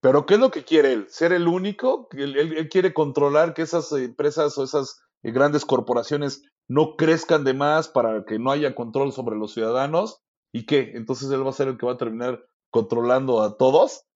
[0.00, 1.06] pero ¿qué es lo que quiere él?
[1.08, 2.08] ¿Ser el único?
[2.12, 7.88] Él, quiere controlar que esas empresas o esas eh, grandes corporaciones no crezcan de más
[7.88, 10.22] para que no haya control sobre los ciudadanos.
[10.52, 10.92] ¿Y qué?
[10.94, 14.06] Entonces él va a ser el que va a terminar controlando a todos.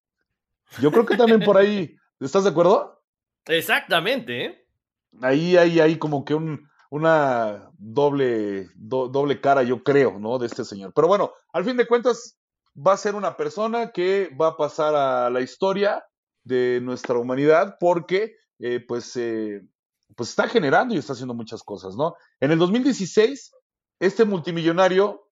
[0.80, 3.02] Yo creo que también por ahí, ¿estás de acuerdo?
[3.46, 4.44] Exactamente.
[4.44, 4.66] ¿eh?
[5.20, 10.38] Ahí hay, ahí como que un, una doble, doble cara, yo creo, ¿no?
[10.38, 10.92] De este señor.
[10.94, 12.38] Pero bueno, al fin de cuentas,
[12.74, 16.04] va a ser una persona que va a pasar a la historia
[16.44, 19.62] de nuestra humanidad porque, eh, pues, eh,
[20.16, 22.14] pues está generando y está haciendo muchas cosas, ¿no?
[22.40, 23.52] En el 2016,
[24.00, 25.24] este multimillonario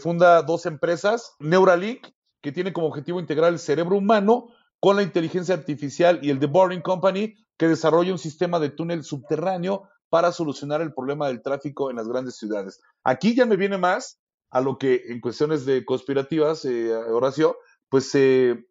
[0.00, 2.06] funda dos empresas, Neuralink,
[2.40, 4.48] que tiene como objetivo integrar el cerebro humano
[4.80, 9.02] con la inteligencia artificial, y el The Boring Company, que desarrolla un sistema de túnel
[9.02, 12.80] subterráneo para solucionar el problema del tráfico en las grandes ciudades.
[13.02, 17.58] Aquí ya me viene más a lo que en cuestiones de conspirativas, eh, Horacio,
[17.88, 18.66] pues eh,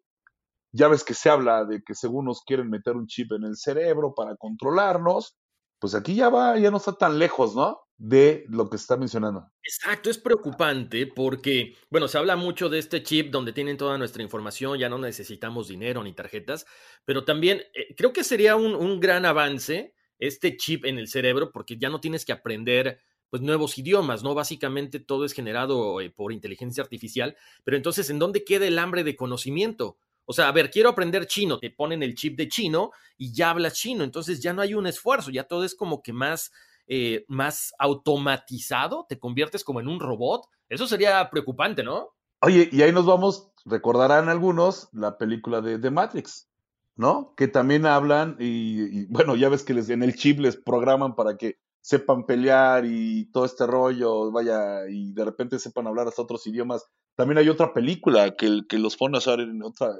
[0.72, 3.56] ya ves que se habla de que según nos quieren meter un chip en el
[3.56, 5.36] cerebro para controlarnos,
[5.78, 7.80] pues aquí ya va, ya no está tan lejos, ¿no?
[7.96, 9.50] De lo que está mencionando.
[9.62, 14.22] Exacto, es preocupante porque, bueno, se habla mucho de este chip donde tienen toda nuestra
[14.22, 16.66] información, ya no necesitamos dinero ni tarjetas,
[17.04, 21.50] pero también eh, creo que sería un, un, gran avance este chip en el cerebro
[21.52, 24.34] porque ya no tienes que aprender pues nuevos idiomas, ¿no?
[24.34, 29.04] Básicamente todo es generado eh, por inteligencia artificial, pero entonces, ¿en dónde queda el hambre
[29.04, 29.98] de conocimiento?
[30.24, 33.50] O sea, a ver, quiero aprender chino, te ponen el chip de chino y ya
[33.50, 36.52] hablas chino, entonces ya no hay un esfuerzo, ya todo es como que más,
[36.86, 40.46] eh, más automatizado, te conviertes como en un robot.
[40.68, 42.10] Eso sería preocupante, ¿no?
[42.40, 46.48] Oye, y ahí nos vamos, recordarán algunos la película de The Matrix,
[46.94, 47.32] ¿no?
[47.34, 51.58] Que también hablan y, bueno, ya ves que en el chip les programan para que
[51.80, 56.86] sepan pelear y todo este rollo, vaya, y de repente sepan hablar hasta otros idiomas.
[57.16, 59.96] También hay otra película que, que los pone a en otra,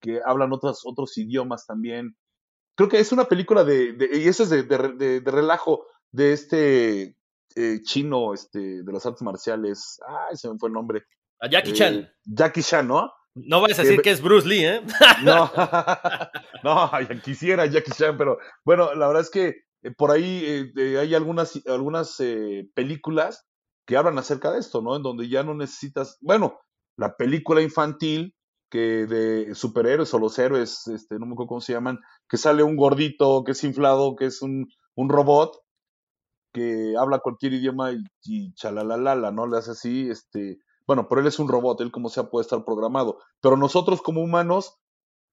[0.00, 2.16] que hablan otros, otros idiomas también.
[2.74, 7.16] Creo que es una película de, y eso es de, de, relajo, de este
[7.56, 10.00] eh, chino, este, de las artes marciales.
[10.06, 11.02] Ay, se me fue el nombre.
[11.40, 11.94] A Jackie Chan.
[11.94, 13.12] Eh, Jackie Chan, ¿no?
[13.34, 14.82] No vayas a decir que es Bruce Lee, ¿eh?
[15.22, 15.50] no,
[16.64, 21.14] no, ya quisiera Jackie Chan, pero bueno, la verdad es que eh, por ahí hay
[21.14, 22.16] algunas, algunas
[22.74, 23.46] películas
[23.86, 24.96] que hablan acerca de esto, ¿no?
[24.96, 26.58] En donde ya no necesitas, bueno,
[26.96, 28.34] la película infantil
[28.70, 32.62] que de superhéroes o los héroes, este, no me acuerdo cómo se llaman, que sale
[32.62, 35.56] un gordito que es inflado, que es un, un robot,
[36.52, 39.46] que habla cualquier idioma y, y chalalalala, ¿no?
[39.46, 42.64] Le hace así, este, bueno, pero él es un robot, él como sea puede estar
[42.64, 44.76] programado, pero nosotros como humanos,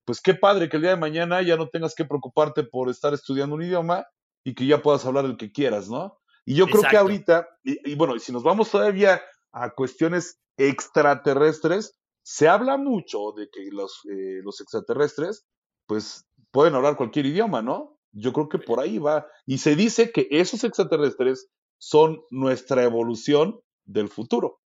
[0.06, 3.14] pues qué padre que el día de mañana ya no tengas que preocuparte por estar
[3.14, 4.06] estudiando un idioma
[4.46, 6.20] y que ya puedas hablar el que quieras, ¿no?
[6.46, 11.98] Y yo creo que ahorita, y, y bueno, si nos vamos todavía a cuestiones extraterrestres,
[12.24, 15.46] se habla mucho de que los, eh, los extraterrestres,
[15.88, 18.00] pues, pueden hablar cualquier idioma, ¿no?
[18.12, 19.28] Yo creo que por ahí va.
[19.46, 24.62] Y se dice que esos extraterrestres son nuestra evolución del futuro.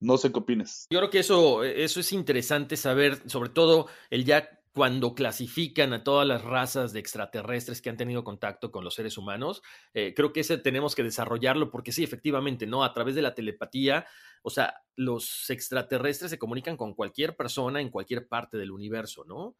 [0.00, 0.86] No sé qué opinas.
[0.90, 6.02] Yo creo que eso, eso es interesante saber, sobre todo el ya cuando clasifican a
[6.02, 9.62] todas las razas de extraterrestres que han tenido contacto con los seres humanos.
[9.92, 12.82] Eh, creo que ese tenemos que desarrollarlo porque sí, efectivamente, ¿no?
[12.82, 14.06] A través de la telepatía,
[14.42, 19.56] o sea, los extraterrestres se comunican con cualquier persona en cualquier parte del universo, ¿no?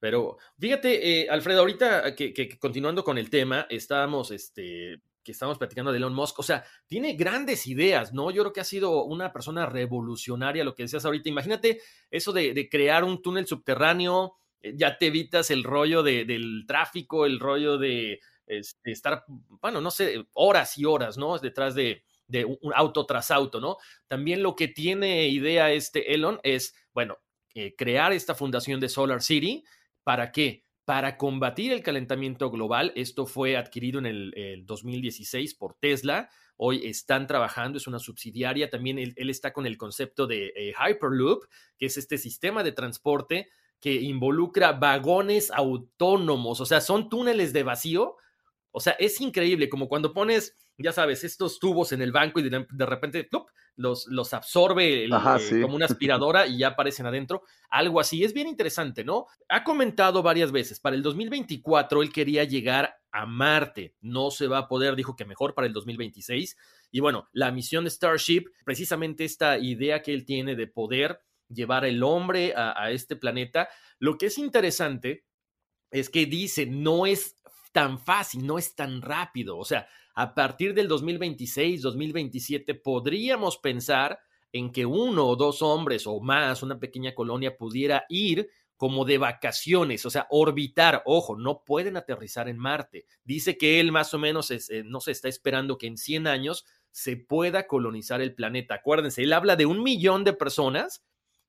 [0.00, 5.90] Pero fíjate, eh, Alfredo, ahorita que, continuando con el tema, estábamos, este, que estamos platicando
[5.92, 8.30] de Elon Musk, o sea, tiene grandes ideas, ¿no?
[8.30, 11.28] Yo creo que ha sido una persona revolucionaria, lo que decías ahorita.
[11.28, 17.26] Imagínate eso de, crear un túnel subterráneo ya te evitas el rollo de, del tráfico,
[17.26, 18.20] el rollo de,
[18.84, 21.38] estar, bueno, no sé, horas y horas, ¿no?
[21.38, 23.76] Detrás de, de un auto tras auto, ¿no?
[24.06, 27.18] También lo que tiene idea este Elon es, bueno,
[27.54, 29.64] eh, crear esta fundación de Solar City.
[30.04, 30.64] ¿Para qué?
[30.84, 32.92] Para combatir el calentamiento global.
[32.94, 36.30] Esto fue adquirido en el, 2016 por Tesla.
[36.56, 38.70] Hoy están trabajando, es una subsidiaria.
[38.70, 41.44] También él, está con el concepto de eh, Hyperloop,
[41.78, 43.48] que es este sistema de transporte
[43.80, 48.16] que involucra vagones autónomos, o sea, son túneles de vacío.
[48.70, 52.48] O sea, es increíble, como cuando pones, ya sabes, estos tubos en el banco y
[52.48, 53.28] de, repente
[53.76, 55.10] los, los absorbe eh,
[55.62, 57.42] como una aspiradora y ya aparecen adentro.
[57.70, 58.24] Algo así.
[58.24, 59.26] Es bien interesante, ¿no?
[59.48, 63.94] Ha comentado varias veces, para el 2024 él quería llegar a Marte.
[64.00, 66.56] No se va a poder, dijo que mejor para el 2026.
[66.90, 71.84] Y bueno, la misión de Starship, precisamente esta idea que él tiene de poder llevar
[71.84, 73.68] el hombre a, este planeta.
[73.98, 75.24] Lo que es interesante
[75.90, 77.36] es que dice, no es
[77.72, 79.58] tan fácil, no es tan rápido.
[79.58, 84.18] O sea, a partir del 2026, 2027, podríamos pensar
[84.52, 89.18] en que uno o dos hombres o más, una pequeña colonia, pudiera ir como de
[89.18, 91.02] vacaciones, o sea, orbitar.
[91.04, 93.06] Ojo, no pueden aterrizar en Marte.
[93.24, 96.64] Dice que él más o menos eh, no se está esperando que en 100 años
[96.92, 98.76] se pueda colonizar el planeta.
[98.76, 101.04] Acuérdense, él habla de un millón de personas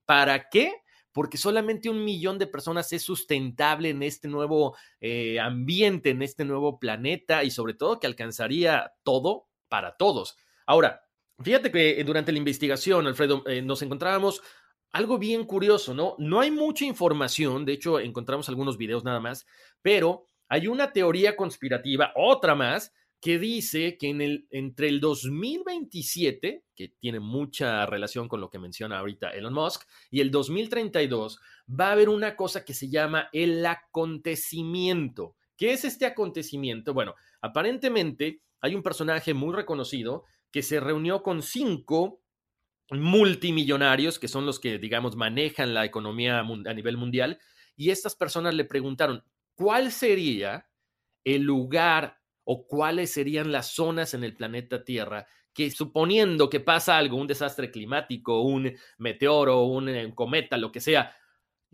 [0.09, 0.73] ¿Para qué?
[1.11, 6.45] porque solamente un millón de personas es sustentable en este nuevo eh, ambiente, en este
[6.45, 10.37] nuevo planeta y sobre todo que alcanzaría todo para todos.
[10.65, 11.01] Ahora,
[11.43, 14.41] fíjate que durante la investigación, Alfredo, eh, nos encontrábamos
[14.91, 16.15] algo bien curioso, ¿no?
[16.19, 19.45] No hay mucha información, de hecho encontramos algunos videos nada más,
[19.81, 26.87] pero hay una teoría conspirativa, otra más, que dice que el, entre el 2027, que
[26.99, 31.91] tiene mucha relación con lo que menciona ahorita Elon Musk, y el 2032, va a
[31.91, 35.35] haber una cosa que se llama el acontecimiento.
[35.57, 36.93] ¿Qué es este acontecimiento?
[36.93, 42.21] Bueno, aparentemente hay un personaje muy reconocido que se reunió con cinco
[42.91, 47.39] multimillonarios, que son los que, digamos, manejan la economía a nivel mundial,
[47.75, 50.69] y estas personas le preguntaron, ¿cuál sería
[51.23, 52.18] el lugar
[52.51, 57.27] o cuáles serían las zonas en el planeta Tierra que suponiendo que pasa algo, un
[57.27, 61.15] desastre climático, un meteoro, un, eh, cometa, lo que sea,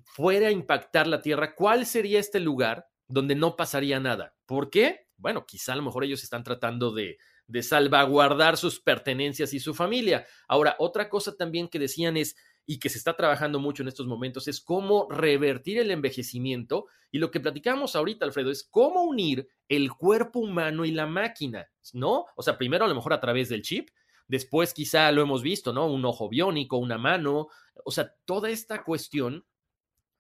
[0.04, 4.36] fuera a impactar la Tierra, ¿cuál sería este lugar donde no pasaría nada?
[4.46, 5.08] ¿Por qué?
[5.16, 9.74] Bueno, quizá a lo mejor ellos están tratando de, de salvaguardar sus pertenencias y su
[9.74, 10.26] familia.
[10.46, 14.08] Ahora, otra cosa también que decían es, y que se está trabajando mucho en estos
[14.08, 16.88] momentos es cómo revertir el envejecimiento.
[17.12, 21.70] Y lo que platicamos ahorita, Alfredo, es cómo unir el cuerpo humano y la máquina,
[21.94, 22.26] ¿no?
[22.36, 23.90] O sea, primero a lo mejor a través del chip,
[24.28, 25.88] después quizá lo hemos visto, ¿no?
[25.88, 27.50] Un ojo biónico, una mano,
[27.84, 29.46] o sea, toda esta cuestión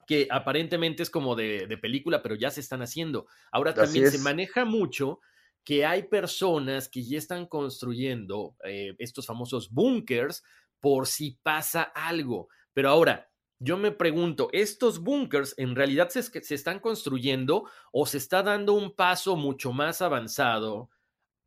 [0.07, 3.25] que aparentemente es como de, película, pero ya se están haciendo.
[3.51, 5.19] Ahora también se maneja mucho
[5.63, 10.43] que hay personas que ya están construyendo eh, estos famosos bunkers
[10.85, 12.47] por si pasa algo.
[12.71, 18.19] Pero ahora, yo me pregunto, ¿estos bunkers en realidad se, se, están construyendo o se
[18.19, 20.91] está dando un paso mucho más avanzado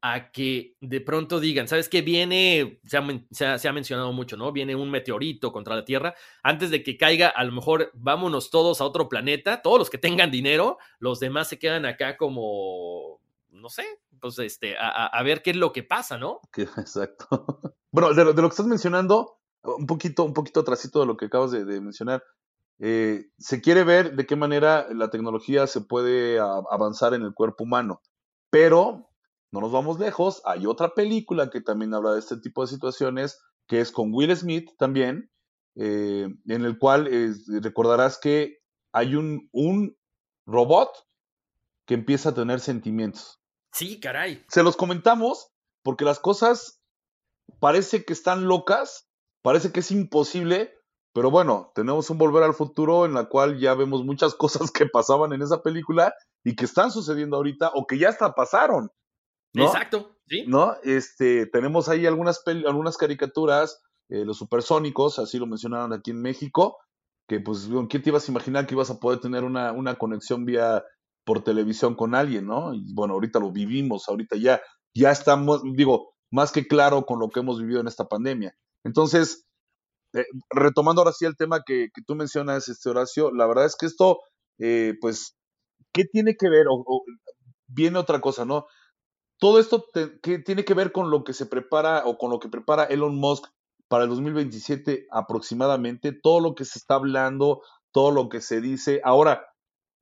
[0.01, 2.03] a que de pronto digan, ¿sabes qué?
[2.03, 2.97] Viene, se
[3.47, 4.51] ha, se ha, mencionado mucho, ¿no?
[4.51, 6.17] Viene un meteorito contra la Tierra.
[6.43, 9.99] Antes de que caiga, a lo mejor vámonos todos a otro planeta, todos los que
[9.99, 13.21] tengan dinero, los demás se quedan acá como,
[13.51, 13.87] no sé,
[14.21, 16.41] pues este, a, ver qué es lo que pasa, ¿no?
[16.57, 17.77] Exacto.
[17.91, 21.81] Bueno, de lo, que estás mencionando, un poquito, un poquito de lo que acabas de,
[21.81, 22.23] mencionar,
[22.79, 27.65] eh, se quiere ver de qué manera la tecnología se puede avanzar en el cuerpo
[27.65, 28.01] humano.
[28.51, 29.11] Pero
[29.51, 33.41] no nos vamos lejos, hay otra película que también habla de este tipo de situaciones,
[33.67, 35.31] que es con Will Smith también,
[35.77, 37.09] eh, en el cual
[37.63, 38.59] recordarás que
[38.93, 39.97] hay un
[40.47, 40.91] robot
[41.89, 43.41] que empieza a tener sentimientos.
[43.79, 44.45] Sí, caray.
[44.49, 45.53] Se los comentamos
[45.85, 46.83] porque las cosas
[47.61, 49.09] parece que están locas,
[49.41, 50.75] parece que es imposible,
[51.15, 54.87] pero bueno, tenemos un volver al futuro en la cual ya vemos muchas cosas que
[54.87, 56.13] pasaban en esa película
[56.45, 58.91] y que están sucediendo ahorita o que ya hasta pasaron.
[59.55, 60.45] Exacto, sí.
[60.49, 60.75] ¿No?
[60.83, 66.79] Este, tenemos ahí algunas, algunas caricaturas, eh, los supersónicos, así lo mencionaron aquí en México,
[67.29, 70.45] que pues, ¿quién te ibas a imaginar que ibas a poder tener una, una conexión
[70.45, 70.85] vía
[71.29, 72.73] por televisión con alguien, ¿no?
[72.73, 74.63] Y bueno, ahorita lo vivimos, ahorita ya,
[74.95, 78.55] ya estamos, digo, más que claro con lo que hemos vivido en esta pandemia.
[78.83, 79.45] Entonces,
[80.15, 83.85] eh, retomando ahora sí el tema que, tú mencionas, este Horacio, la verdad es que
[83.85, 84.21] esto,
[84.59, 85.37] eh, pues,
[85.93, 86.65] ¿qué tiene que ver?
[86.71, 87.03] O,
[87.67, 88.65] viene otra cosa, ¿no?
[89.39, 89.85] Todo esto
[90.23, 93.17] ¿qué tiene que ver con lo que se prepara o con lo que prepara Elon
[93.17, 93.45] Musk
[93.89, 97.61] para el 2027 aproximadamente, todo lo que se está hablando,
[97.93, 99.03] todo lo que se dice.
[99.05, 99.45] Ahora,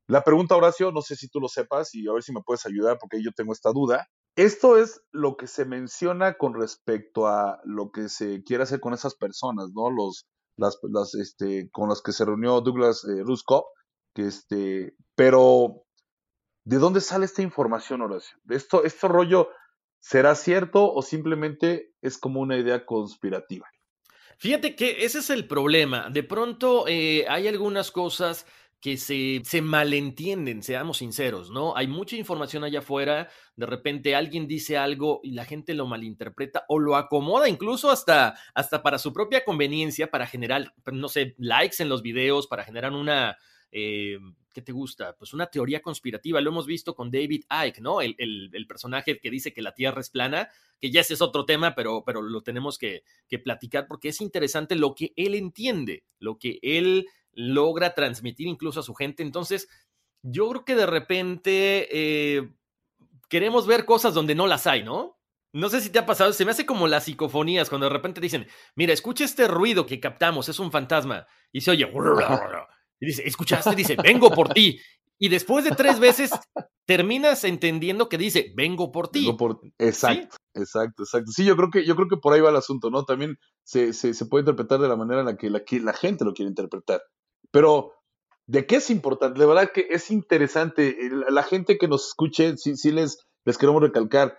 [0.08, 2.64] la pregunta, Horacio, no sé si tú lo sepas y a ver si me puedes
[2.64, 4.08] ayudar porque yo tengo esta duda.
[4.36, 8.94] Esto es lo que se menciona con respecto a lo que se quiere hacer con
[8.94, 9.90] esas personas, ¿no?
[9.90, 10.78] Los, las,
[11.14, 13.24] este, con las que se reunió Douglas eh,
[14.14, 15.82] que este, pero
[16.64, 18.38] ¿de dónde sale esta información, Horacio?
[18.44, 19.48] ¿De esto, esto rollo
[20.00, 23.66] será cierto o simplemente es como una idea conspirativa?
[24.38, 26.10] Fíjate que ese es el problema.
[26.10, 28.46] De pronto eh, hay algunas cosas
[28.80, 31.76] que se, se malentienden, seamos sinceros, ¿no?
[31.76, 36.64] Hay mucha información allá afuera, de repente alguien dice algo y la gente lo malinterpreta
[36.68, 41.82] o lo acomoda incluso hasta, hasta para su propia conveniencia, para generar, no sé, likes
[41.82, 43.36] en los videos, para generar una...
[43.72, 44.18] Eh,
[44.52, 45.14] ¿Qué te gusta?
[45.18, 46.40] Pues una teoría conspirativa.
[46.40, 48.00] Lo hemos visto con David Icke, ¿no?
[48.00, 50.48] El, el, personaje que dice que la Tierra es plana,
[50.80, 54.22] que ya ese es otro tema, pero, pero lo tenemos que, que platicar porque es
[54.22, 59.22] interesante lo que él entiende, lo que él logra transmitir incluso a su gente.
[59.22, 59.68] Entonces,
[60.22, 62.50] yo creo que de repente eh,
[63.28, 65.18] queremos ver cosas donde no las hay, ¿no?
[65.52, 68.20] No sé si te ha pasado, se me hace como las psicofonías, cuando de repente
[68.20, 71.90] dicen, mira, escucha este ruido que captamos, es un fantasma, y se oye,
[73.00, 73.74] y dice, ¿escuchaste?
[73.74, 74.80] Dice, vengo por ti.
[75.18, 76.30] Y después de tres veces
[76.84, 79.32] terminas entendiendo que dice, vengo por ti.
[79.38, 79.60] por...
[79.78, 81.30] Exacto, exacto, exacto.
[81.32, 83.04] Sí, yo creo que, yo creo que por ahí va el asunto, ¿no?
[83.04, 86.24] También se, se, se puede interpretar de la manera en la que la, la gente
[86.24, 87.00] lo quiere interpretar.
[87.56, 87.94] Pero,
[88.46, 89.40] ¿de qué es importante?
[89.40, 90.94] De verdad que es interesante.
[91.30, 94.36] La gente que nos escuche, sí, les, les queremos recalcar.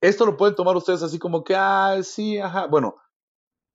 [0.00, 2.66] Esto lo pueden tomar ustedes así como que, ah, sí, ajá.
[2.66, 2.96] Bueno,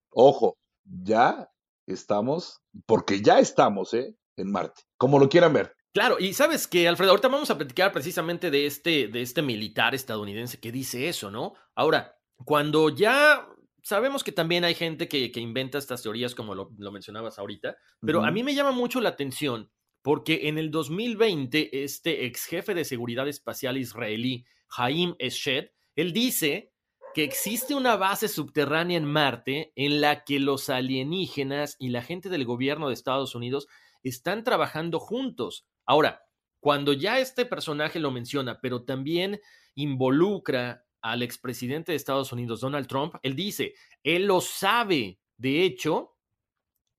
[0.09, 1.49] ojo, ya
[1.87, 4.17] estamos, porque ya estamos, ¿eh?
[4.35, 5.73] En Marte, como lo quieran ver.
[5.93, 9.95] Claro, y sabes que, Alfredo, ahorita vamos a platicar precisamente de este, de este militar
[9.95, 11.53] estadounidense que dice eso, ¿no?
[11.73, 13.47] Ahora, cuando ya
[13.83, 18.31] sabemos que también hay gente que, inventa estas teorías, como lo, mencionabas ahorita, pero a
[18.31, 19.69] mí me llama mucho la atención
[20.01, 26.73] porque en el 2020, este ex jefe de seguridad espacial israelí, Haim Eshed, él dice
[27.13, 32.27] que existe una base subterránea en Marte en la que los alienígenas y la gente
[32.29, 33.67] del gobierno de Estados Unidos
[34.01, 35.67] están trabajando juntos.
[35.85, 36.23] Ahora,
[36.59, 39.39] cuando ya este personaje lo menciona, pero también
[39.75, 45.19] involucra al expresidente de Estados Unidos, Donald Trump, él dice, él lo sabe.
[45.37, 46.15] De hecho,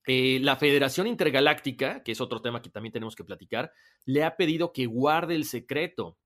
[0.06, 3.72] eh, la Federación Intergaláctica, que es otro tema que también tenemos que platicar,
[4.04, 6.18] le ha pedido que guarde el secreto.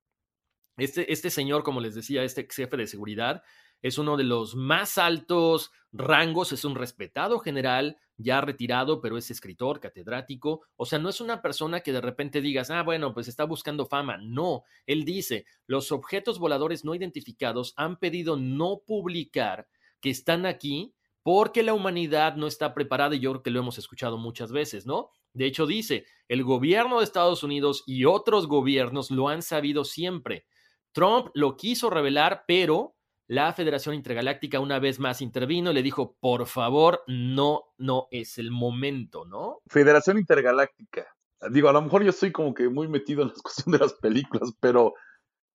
[0.75, 3.43] Este, este señor, como les decía, este jefe de seguridad,
[3.81, 9.31] es uno de los más altos rangos, es un respetado general, ya retirado, pero es
[9.31, 10.61] escritor, catedrático.
[10.75, 13.85] O sea, no es una persona que de repente digas, ah, bueno, pues está buscando
[13.85, 14.17] fama.
[14.17, 19.67] No, él dice, los objetos voladores no identificados han pedido no publicar
[20.01, 23.77] que están aquí porque la humanidad no está preparada y yo creo que lo hemos
[23.77, 25.11] escuchado muchas veces, ¿no?
[25.33, 30.45] De hecho, dice, el gobierno de Estados Unidos y otros gobiernos lo han sabido siempre.
[30.91, 32.95] Trump lo quiso revelar, pero
[33.29, 38.39] la Federación Intergaláctica una vez más intervino y le dijo, por favor, no, no es
[38.39, 39.61] el momento, ¿no?
[39.67, 41.15] Federación Intergaláctica.
[41.51, 43.93] Digo, a lo mejor yo estoy como que muy metido en la cuestión de las
[43.93, 44.95] películas, pero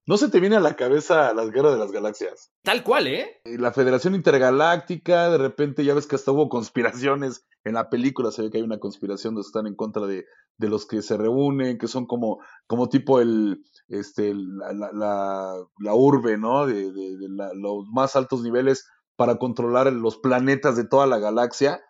[0.07, 2.53] ¿no se te viene a la cabeza las guerras de las galaxias?
[2.63, 3.41] Tal cual, ¿eh?
[3.45, 8.43] La Federación Intergaláctica, de repente ya ves que hasta hubo conspiraciones en la película, se
[8.43, 11.79] ve que hay una conspiración donde están en contra de, de los que se reúnen,
[11.79, 16.67] que son como, como tipo el, este, la, la, la, urbe, ¿no?
[16.67, 18.87] De, de, de los más altos niveles
[19.17, 21.83] para controlar los planetas de toda la galaxia.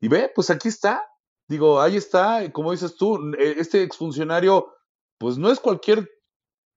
[0.00, 1.02] Y ve, pues aquí está.
[1.48, 4.72] Digo, ahí está, como dices tú, e, este exfuncionario,
[5.18, 6.08] pues no es cualquier,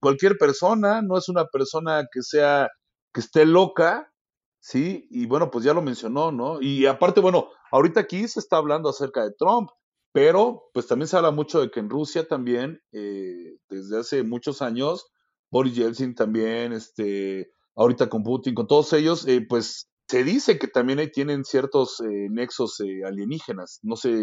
[0.01, 2.69] cualquier persona, no es una persona que sea,
[3.13, 4.11] que esté loca,
[4.59, 5.07] ¿sí?
[5.09, 6.61] Y bueno, pues ya lo mencionó, ¿no?
[6.61, 9.69] Y aparte, bueno, ahorita aquí se está hablando acerca de Trump,
[10.15, 14.61] pero, pues también se habla mucho de que en Rusia también, eh, desde hace muchos
[14.61, 15.11] años,
[15.51, 20.69] Boris Yeltsin también, este, ahorita con Putin, con todos ellos, eh, pues se dice que
[20.69, 23.81] también tienen ciertos eh, nexos alienígenas.
[23.83, 24.15] No sé,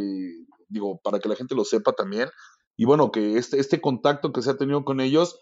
[0.68, 2.30] digo, para que la gente lo sepa también.
[2.74, 5.40] Y bueno, que este, este contacto que se ha tenido con ellos,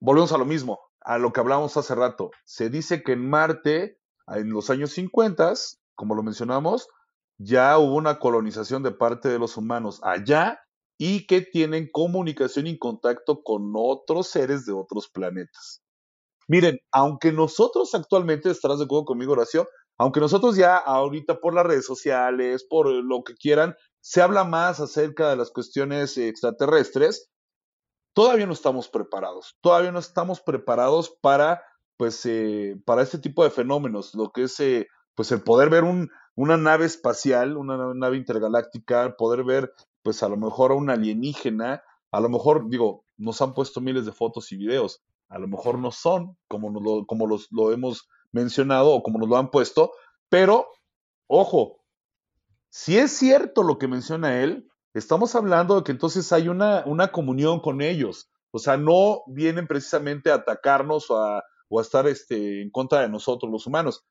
[0.00, 2.30] volvemos a lo mismo, a lo que hablamos hace rato.
[2.46, 3.98] Se dice que en Marte,
[4.28, 5.52] en los años 50,
[5.94, 6.88] como lo mencionamos,
[7.42, 10.60] ya hubo una colonización de parte de los humanos allá
[10.98, 15.82] y que tienen comunicación y contacto con otros seres de otros planetas.
[16.48, 19.68] Miren, aunque nosotros actualmente, estarás de acuerdo conmigo, Horacio,
[19.98, 24.80] aunque nosotros ya ahorita por las redes sociales, por lo que quieran, se habla más
[24.80, 27.30] acerca de las cuestiones extraterrestres,
[28.14, 31.62] todavía no estamos preparados, todavía no estamos preparados para,
[31.96, 35.84] pues, eh, para este tipo de fenómenos, lo que es, eh, pues, el poder ver
[35.84, 40.90] un, una nave espacial, una nave intergaláctica, poder ver, pues a lo mejor a un
[40.90, 45.48] alienígena, a lo mejor, digo, nos han puesto miles de fotos y videos, a lo
[45.48, 49.50] mejor no son como, lo, como los, lo hemos mencionado o como nos lo han
[49.50, 49.92] puesto,
[50.28, 50.68] pero,
[51.26, 51.82] ojo,
[52.70, 57.12] si es cierto lo que menciona él, estamos hablando de que entonces hay una, una
[57.12, 62.06] comunión con ellos, o sea, no vienen precisamente a atacarnos o a, o a estar
[62.06, 64.04] este, en contra de nosotros los humanos,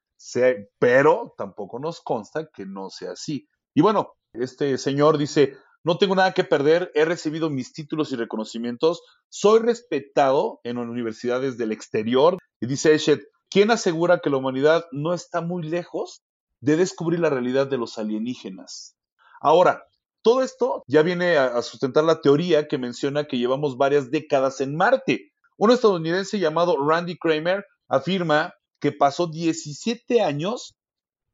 [0.79, 3.47] pero tampoco nos consta que no sea así.
[3.73, 8.15] Y bueno, este señor dice, no tengo nada que perder, he recibido mis títulos y
[8.15, 12.37] reconocimientos, soy respetado en universidades del exterior.
[12.59, 16.21] Y dice Eshet, ¿quién asegura que la humanidad no está muy lejos
[16.59, 18.95] de descubrir la realidad de los alienígenas?
[19.39, 19.85] Ahora,
[20.21, 24.75] todo esto ya viene a, sustentar la teoría que menciona que llevamos varias décadas en
[24.75, 25.31] Marte.
[25.57, 30.75] Un estadounidense llamado Randy Kramer afirma que pasó 17 años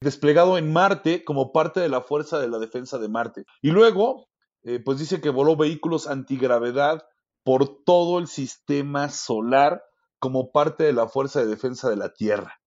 [0.01, 3.45] desplegado en Marte como parte de la Fuerza de la Defensa de Marte.
[3.61, 4.27] Y luego,
[4.63, 7.03] eh, pues dice que voló vehículos antigravedad
[7.43, 9.81] por todo el sistema solar
[10.19, 12.59] como parte de la Fuerza de Defensa de la Tierra.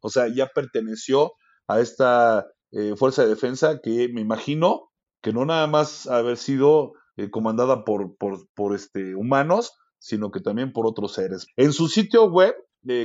[0.00, 1.32] O sea, ya perteneció
[1.66, 4.90] a esta eh, Fuerza de Defensa que me imagino
[5.22, 10.40] que no nada más haber sido eh, comandada por, por, por este, humanos, sino que
[10.40, 11.46] también por otros seres.
[11.56, 12.54] En su sitio web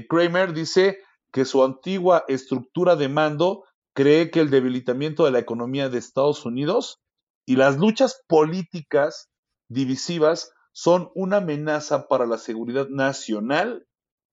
[0.07, 0.99] Kramer dice
[1.31, 3.63] que su antigua estructura de mando
[3.93, 7.01] cree que el debilitamiento de la economía de Estados Unidos
[7.45, 9.29] y las luchas políticas
[9.67, 13.87] divisivas son una amenaza para la seguridad nacional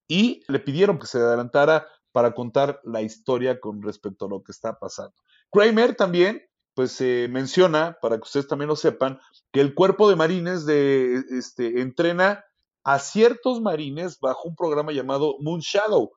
[0.08, 4.52] y le pidieron que se adelantara para contar la historia con respecto a lo que
[4.52, 5.14] está pasando.
[5.50, 6.42] Kramer también,
[6.74, 9.20] pues se menciona, para que ustedes también lo sepan,
[9.52, 12.44] que el cuerpo de marines de, este, entrena
[12.86, 16.12] a ciertos marines bajo un programa llamado Moon Shadow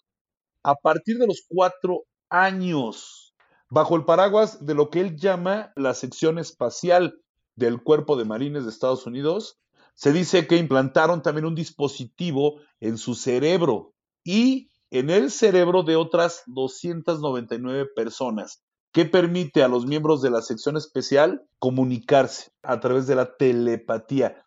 [0.61, 3.33] a partir de los cuatro años,
[3.71, 7.19] bajo el paraguas de lo que él llama la sección espacial
[7.55, 9.59] del cuerpo de marines de Estados Unidos.
[9.95, 15.95] Se dice que implantaron también un dispositivo en su cerebro y en el cerebro de
[15.95, 18.61] otras 299 personas
[18.91, 24.45] que permite a los miembros de la sección especial comunicarse a través de la telepatía.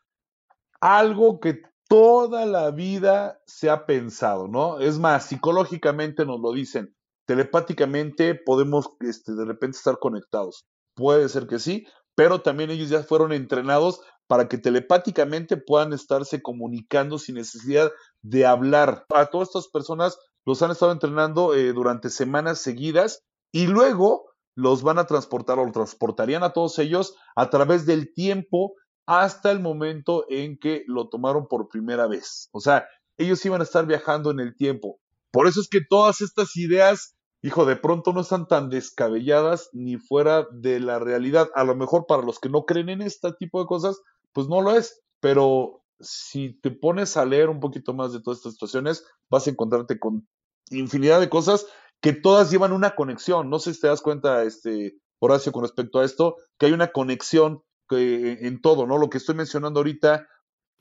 [0.81, 1.63] Algo que
[1.93, 4.81] toda la vida se ha pensado, ¿no?
[4.81, 10.65] Es más, psicológicamente nos lo dicen, telepáticamente podemos este, de repente estar conectados.
[10.95, 16.41] Puede ser que sí, pero también ellos ya fueron entrenados para que telepáticamente puedan estarse
[16.41, 19.05] comunicando sin necesidad de hablar.
[19.15, 23.21] A todas estas personas los han estado entrenando eh, durante semanas seguidas
[23.53, 28.77] y luego los van a transportar o transportarían a todos ellos a través del tiempo
[29.21, 32.49] hasta el momento en que lo tomaron por primera vez.
[32.53, 32.87] O sea,
[33.19, 34.99] ellos iban a estar viajando en el tiempo.
[35.31, 39.97] Por eso es que todas estas ideas, hijo, de pronto no están tan descabelladas ni
[39.99, 41.51] fuera de la realidad.
[41.55, 44.01] A lo mejor para los que no creen en este tipo de cosas,
[44.33, 45.03] pues no lo es.
[45.21, 49.51] Pero si te pones a leer un poquito más de todas estas situaciones, vas a
[49.51, 50.27] encontrarte con
[50.71, 51.67] infinidad de cosas
[52.01, 53.51] que todas llevan una conexión.
[53.51, 56.93] No sé si te das cuenta, este, Horacio, con respecto a esto, que hay una
[56.93, 57.63] conexión
[57.99, 58.99] en todo, ¿no?
[58.99, 60.29] Lo que estoy mencionando ahorita,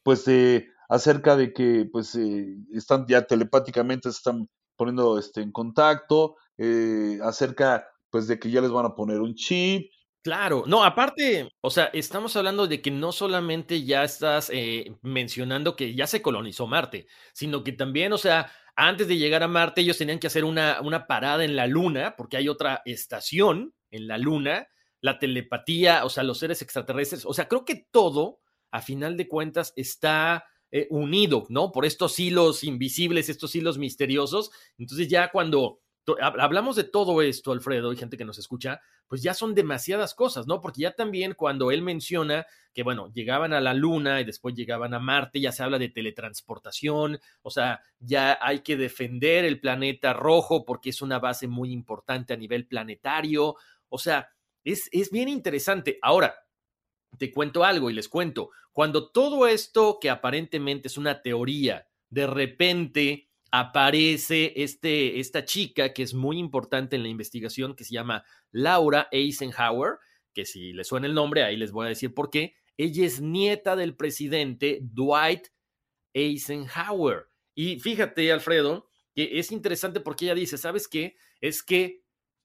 [0.04, 5.52] pues eh, acerca de que pues eh, están ya telepáticamente se están poniendo este, en
[5.52, 9.92] contacto, eh, acerca pues de que ya les van a poner un chip,
[10.24, 14.52] Claro, no, aparte, o sea, estamos hablando de que no solamente ya estás
[15.02, 19.48] mencionando que ya se colonizó Marte, sino que también, o sea, antes de llegar a
[19.48, 23.74] Marte, ellos tenían que hacer una, una parada en la Luna, porque hay otra estación
[23.90, 24.68] en la Luna,
[25.02, 28.40] la telepatía, o sea, los seres extraterrestres, o sea, creo que todo,
[28.72, 31.72] a final de cuentas, está eh, unido, ¿no?
[31.72, 34.52] Por estos hilos invisibles, estos hilos misteriosos.
[34.78, 35.82] Entonces ya cuando
[36.20, 40.48] hablamos de todo esto, Alfredo, y gente que nos escucha, pues ya son demasiadas cosas,
[40.48, 40.62] ¿no?
[40.62, 44.94] Porque ya también cuando él menciona que, bueno, llegaban a la Luna y después llegaban
[44.94, 50.14] a Marte, ya se habla de teletransportación, o sea, ya hay que defender el planeta
[50.14, 53.56] rojo porque es una base muy importante a nivel planetario,
[53.90, 54.30] o sea,
[54.64, 55.98] es, es bien interesante.
[56.02, 56.36] Ahora,
[57.18, 62.28] te cuento algo y les cuento, cuando todo esto que aparentemente es una teoría, de
[62.28, 68.24] repente aparece este, esta chica que es muy importante en la investigación, que se llama
[68.52, 69.98] Laura Eisenhower,
[70.34, 72.56] que si le suena el nombre, ahí les voy a decir por qué.
[72.78, 75.48] Ella es nieta del presidente Dwight
[76.14, 77.28] Eisenhower.
[77.54, 81.18] Y fíjate, Alfredo, que es interesante porque ella dice, ¿sabes qué?
[81.42, 82.01] Es que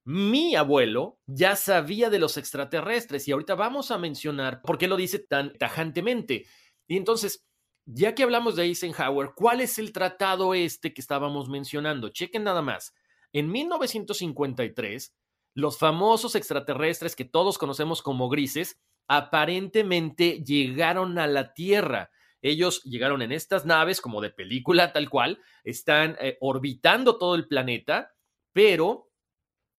[0.07, 4.97] mi abuelo ya sabía de los extraterrestres y ahorita vamos a mencionar por qué lo
[4.97, 6.47] dice tan tajantemente.
[6.87, 7.45] Y entonces,
[7.87, 12.11] ya que hablamos de Eisenhower, ¿cuál es el tratado este que estábamos mencionando?
[12.11, 12.95] Chequen nada más.
[13.33, 15.13] En 1953,
[15.55, 22.13] los famosos extraterrestres que todos conocemos como grises aparentemente llegaron a la Tierra.
[22.43, 27.49] Ellos llegaron en estas naves como de película tal cual, están eh, orbitando todo el
[27.49, 28.15] planeta,
[28.53, 29.06] pero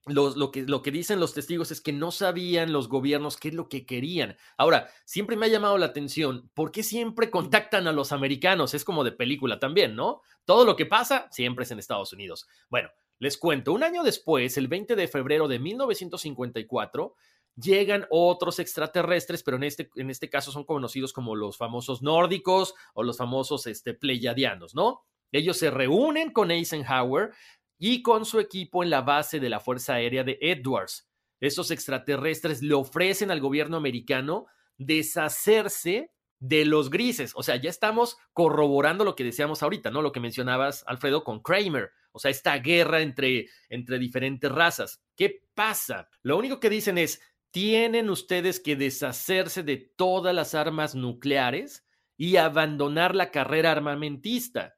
[0.08, 3.54] lo, que, lo que dicen los testigos es que no sabían los gobiernos qué es
[3.54, 4.38] lo que querían.
[4.58, 8.74] Ahora, siempre me ha llamado la atención, ¿por qué siempre contactan a los americanos?
[8.74, 10.22] Es como de película también, ¿no?
[10.46, 12.48] Todo lo que pasa siempre es en Estados Unidos.
[12.70, 12.90] Bueno,
[13.20, 17.16] les cuento, un año después, el 20 de febrero de 1954,
[17.56, 22.76] llegan otros extraterrestres, pero en este, en este caso son conocidos como los famosos nórdicos
[22.94, 25.04] o los famosos este, pleyadianos, ¿no?
[25.32, 27.32] Ellos se reúnen con Eisenhower
[27.78, 31.08] y con su equipo en la base de la Fuerza Aérea de Edwards.
[31.40, 34.48] Estos extraterrestres le ofrecen al gobierno americano
[34.78, 37.34] deshacerse de los grises.
[37.36, 40.02] O sea, ya estamos corroborando lo que decíamos ahorita, ¿no?
[40.02, 41.92] Lo que mencionabas, Alfredo, con Kramer.
[42.12, 45.02] O sea, esta guerra entre, entre diferentes razas.
[45.16, 46.10] ¿Qué pasa?
[46.24, 47.22] Lo único que dicen es,
[47.52, 51.86] tienen ustedes que deshacerse de todas las armas nucleares
[52.18, 54.77] y abandonar la carrera armamentista.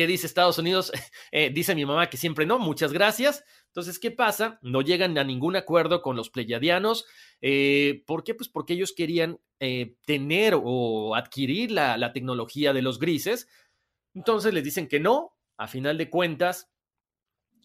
[0.00, 0.90] ¿Qué dice Estados Unidos?
[1.30, 3.44] Eh, dice mi mamá que siempre no, muchas gracias.
[3.66, 4.58] Entonces, ¿qué pasa?
[4.62, 7.04] No llegan a ningún acuerdo con los pleyadianos.
[7.42, 8.34] Eh, ¿Por qué?
[8.34, 13.46] Pues porque ellos querían eh, tener o adquirir la, tecnología de los grises.
[14.14, 15.36] Entonces les dicen que no.
[15.58, 16.70] A final de cuentas,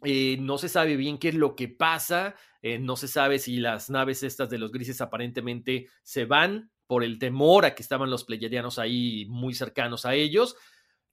[0.03, 2.35] no se sabe bien qué es lo que pasa.
[2.81, 7.17] No se sabe si las naves estas de los grises aparentemente se van por el
[7.17, 10.57] temor a que estaban los pleyadianos ahí muy cercanos a ellos.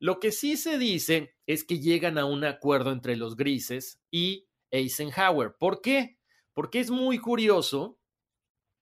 [0.02, 4.48] Lo que sí se dice es que llegan a un acuerdo entre los grises y
[4.72, 5.54] Eisenhower.
[5.56, 6.18] ¿Por qué?
[6.54, 8.00] Porque es muy curioso.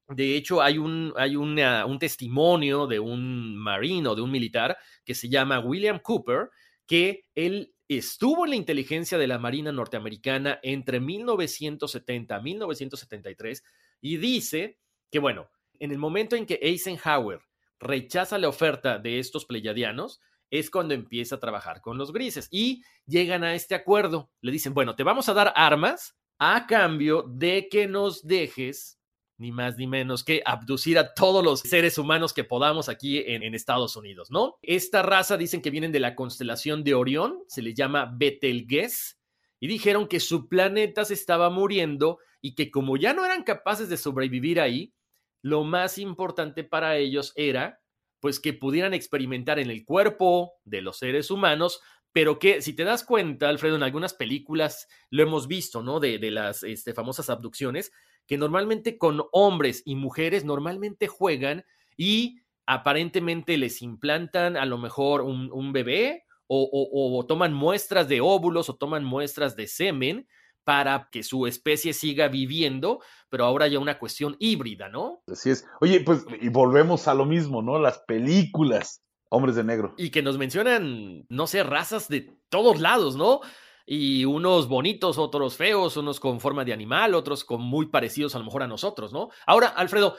[0.09, 5.29] De hecho, hay un, hay un testimonio de un marino, de un militar, que se
[5.29, 6.49] llama William Cooper,
[6.87, 13.63] que él estuvo en la inteligencia de la Marina norteamericana entre 1970 y 1973
[14.01, 14.79] y dice
[15.11, 15.51] que, bueno,
[15.81, 17.41] en el momento en que Eisenhower
[17.79, 22.83] rechaza la oferta de estos pleyadianos, es cuando empieza a trabajar con los grises y
[23.07, 24.31] llegan a este acuerdo.
[24.41, 29.01] Le dicen, bueno, te vamos a dar armas a cambio de que nos dejes
[29.41, 33.55] ni más ni menos que abducir a todos los seres humanos que podamos aquí en,
[33.55, 34.59] Estados Unidos, ¿no?
[34.61, 39.15] Esta raza dicen que vienen de la constelación de Orión, se les llama Betelgeuse,
[39.59, 43.89] y dijeron que su planeta se estaba muriendo y que como ya no eran capaces
[43.89, 44.93] de sobrevivir ahí,
[45.41, 47.81] lo más importante para ellos era
[48.21, 51.81] pues que pudieran experimentar en el cuerpo de los seres humanos,
[52.13, 56.01] pero que si te das cuenta, Alfredo, en algunas películas lo hemos visto, ¿no?
[56.01, 57.93] De, las este, famosas abducciones,
[58.27, 61.65] que normalmente con hombres y mujeres normalmente juegan
[61.97, 68.09] y aparentemente les implantan a lo mejor un, un bebé o, o, o toman muestras
[68.09, 70.29] de óvulos o toman muestras de semen
[70.65, 75.23] para que su especie siga viviendo, pero ahora ya una cuestión híbrida, ¿no?
[75.27, 75.67] Así es.
[75.81, 77.79] Oye, pues, y volvemos a lo mismo, ¿no?
[77.79, 79.95] Las películas, hombres de negro.
[79.97, 83.41] Y que nos mencionan, no sé, razas de todos lados, ¿no?
[83.87, 88.39] Y unos bonitos, otros feos, unos con forma de animal, otros con muy parecidos a
[88.39, 89.31] lo mejor a nosotros, ¿no?
[89.47, 90.17] Ahora, Alfredo,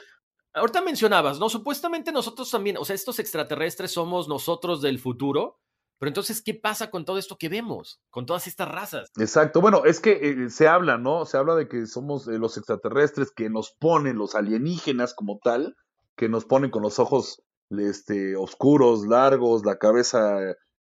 [0.52, 1.48] ahorita mencionabas, ¿no?
[1.48, 5.60] Supuestamente nosotros también, o sea, estos extraterrestres somos nosotros del futuro,
[6.02, 8.02] pero entonces, ¿qué pasa con todo esto que vemos?
[8.10, 9.12] Con todas estas razas.
[9.20, 9.60] Exacto.
[9.60, 11.26] Bueno, es que eh, se habla, ¿no?
[11.26, 15.76] Se habla de que somos eh, los extraterrestres que nos ponen, los alienígenas como tal,
[16.16, 20.40] que nos ponen con los ojos este, oscuros, largos, la cabeza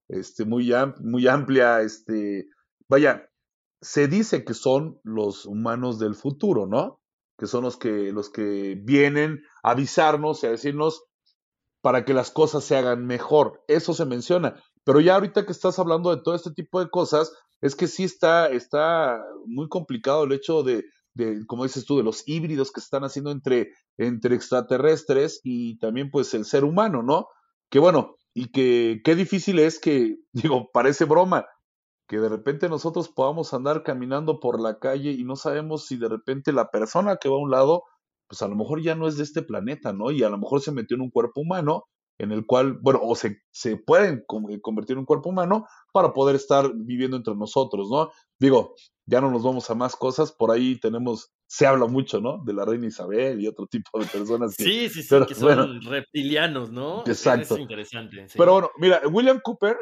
[0.08, 1.82] este, muy, muy amplia.
[1.82, 2.46] Este,
[2.88, 3.28] vaya,
[3.82, 7.00] se dice que son los humanos del futuro, ¿no?
[7.40, 11.06] Que son los que, los que vienen a avisarnos y a decirnos
[11.82, 13.64] para que las cosas se hagan mejor.
[13.68, 14.62] Eso se menciona.
[14.88, 18.06] Pero ya ahorita que estás hablando de todo este tipo de cosas, es que sí
[18.06, 22.80] está, está muy complicado el hecho de, de, como dices tú, de los híbridos que
[22.80, 27.28] están haciendo entre, entre extraterrestres y también pues el ser humano, ¿no?
[27.70, 31.46] Que bueno, y que qué difícil es que, digo, parece broma,
[32.08, 36.08] que de repente nosotros podamos andar caminando por la calle y no sabemos si de
[36.08, 37.84] repente la persona que va a un lado,
[38.30, 40.12] pues a lo mejor ya no es de este planeta, ¿no?
[40.12, 41.84] Y a lo mejor se metió en un cuerpo humano
[42.20, 46.14] en el cual, bueno, o se, se pueden eh, convertir en un cuerpo humano para
[46.14, 48.12] poder estar viviendo entre nosotros, ¿no?
[48.40, 52.44] Digo, ya no nos vamos a más cosas, por ahí tenemos, se habla mucho, ¿no?
[52.44, 54.56] De la reina Isabel y otro tipo de personas.
[54.56, 57.04] Que, sí, sí, sí, que son reptilianos, ¿no?
[57.06, 57.56] Exacto.
[57.56, 58.28] Es interesante.
[58.36, 59.78] Pero bueno, mira, William Cooper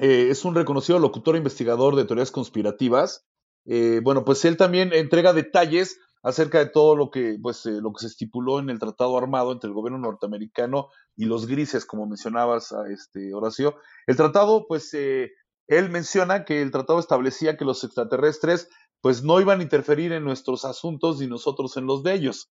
[0.00, 3.26] eh, es un reconocido locutor e investigador de teorías conspirativas.
[3.64, 7.92] Eh, bueno, pues él también entrega detalles acerca de todo lo que, pues, eh, lo
[7.92, 12.06] que se estipuló en el tratado armado entre el gobierno norteamericano y los grises, como
[12.06, 13.76] mencionabas, este Horacio.
[14.06, 15.30] El tratado, pues, eh,
[15.68, 18.68] él menciona que el tratado establecía que los extraterrestres,
[19.00, 22.50] pues, no iban a interferir en nuestros asuntos ni nosotros en los de ellos.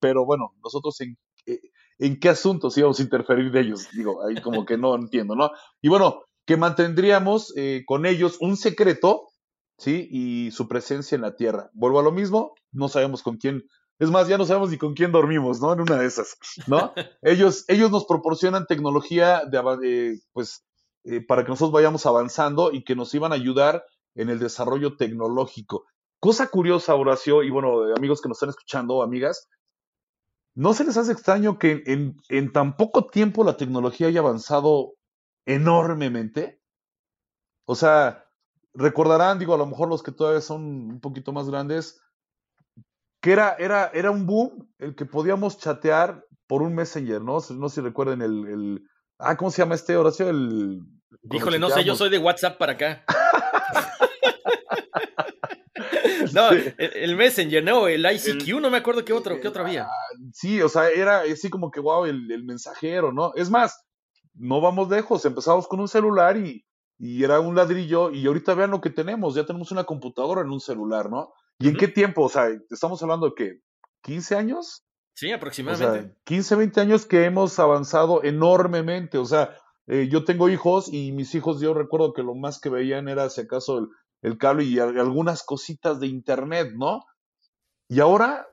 [0.00, 1.16] Pero bueno, nosotros en,
[1.46, 1.60] eh,
[1.98, 5.50] en qué asuntos íbamos a interferir de ellos, digo, ahí como que no entiendo, ¿no?
[5.80, 7.52] Y bueno, que mantendríamos
[7.86, 9.26] con ellos un secreto
[9.78, 10.08] ¿sí?
[10.10, 11.70] Y su presencia en la Tierra.
[11.74, 13.64] Vuelvo a lo mismo, no sabemos con quién,
[13.98, 15.72] es más, ya no sabemos ni con quién dormimos, ¿no?
[15.72, 16.92] En una de esas, ¿no?
[17.22, 20.64] ellos, ellos nos proporcionan tecnología de, eh, pues,
[21.04, 24.96] eh, para que nosotros vayamos avanzando y que nos iban a ayudar en el desarrollo
[24.96, 25.84] tecnológico.
[26.20, 29.48] Cosa curiosa, Horacio, y bueno, amigos que nos están escuchando, amigas,
[30.54, 34.94] ¿no se les hace extraño que en, en tan poco tiempo la tecnología haya avanzado
[35.44, 36.60] enormemente?
[37.66, 38.25] O sea,
[38.76, 42.00] recordarán, digo, a lo mejor los que todavía son un poquito más grandes,
[43.20, 47.38] que era, era, era un boom el que podíamos chatear por un Messenger, ¿no?
[47.50, 48.82] No sé si recuerden el, el
[49.18, 50.28] ah, ¿cómo se llama este Horacio?
[50.28, 50.80] El,
[51.32, 53.04] Híjole, no sé, yo soy de WhatsApp para acá.
[56.32, 59.88] no, el, Messenger, no, el ICQ, no me acuerdo qué otro, qué otro había.
[60.32, 63.32] Sí, o sea, era así como que, wow, el, el mensajero, ¿no?
[63.34, 63.86] Es más,
[64.34, 66.65] no vamos lejos, empezamos con un celular y,
[66.98, 70.50] y era un ladrillo y ahorita vean lo que tenemos, ya tenemos una computadora en
[70.50, 71.32] un celular, ¿no?
[71.58, 72.24] ¿Y en qué tiempo?
[72.24, 73.60] O sea, estamos hablando de que
[74.02, 74.84] 15 años.
[75.14, 75.98] Sí, aproximadamente.
[75.98, 79.18] O sea, 15, 20 años que hemos avanzado enormemente.
[79.18, 82.68] O sea, eh, yo tengo hijos y mis hijos, yo recuerdo que lo más que
[82.68, 83.88] veían era, si acaso, el,
[84.22, 87.04] el cable y algunas cositas de internet, ¿no?
[87.88, 88.46] Y ahora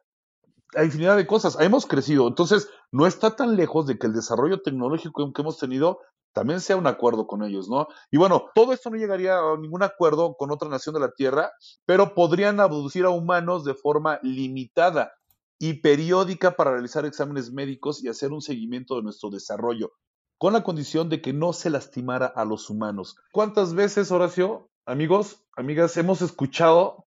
[0.76, 1.58] hay infinidad de cosas.
[1.60, 2.28] Hemos crecido.
[2.28, 6.00] Entonces, no está tan lejos de que el desarrollo tecnológico que hemos tenido
[6.34, 7.88] también sea un acuerdo con ellos, ¿no?
[8.12, 11.52] Y bueno, todo esto no llegaría a ningún acuerdo con otra nación de la Tierra,
[11.86, 15.14] pero podrían abducir a humanos de forma limitada
[15.60, 19.94] y periódica para realizar exámenes médicos y hacer un seguimiento de nuestro desarrollo,
[20.38, 23.16] con la condición de que no se lastimara a los humanos.
[23.32, 27.06] ¿Cuántas veces, Horacio, amigos, amigas, hemos escuchado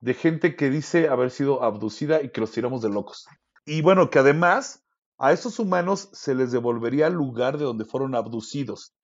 [0.00, 3.26] de gente que dice haber sido abducida y que los tiramos de locos?
[3.66, 4.87] Y bueno, que además
[5.18, 8.94] a esos humanos se les devolvería al lugar de donde fueron abducidos.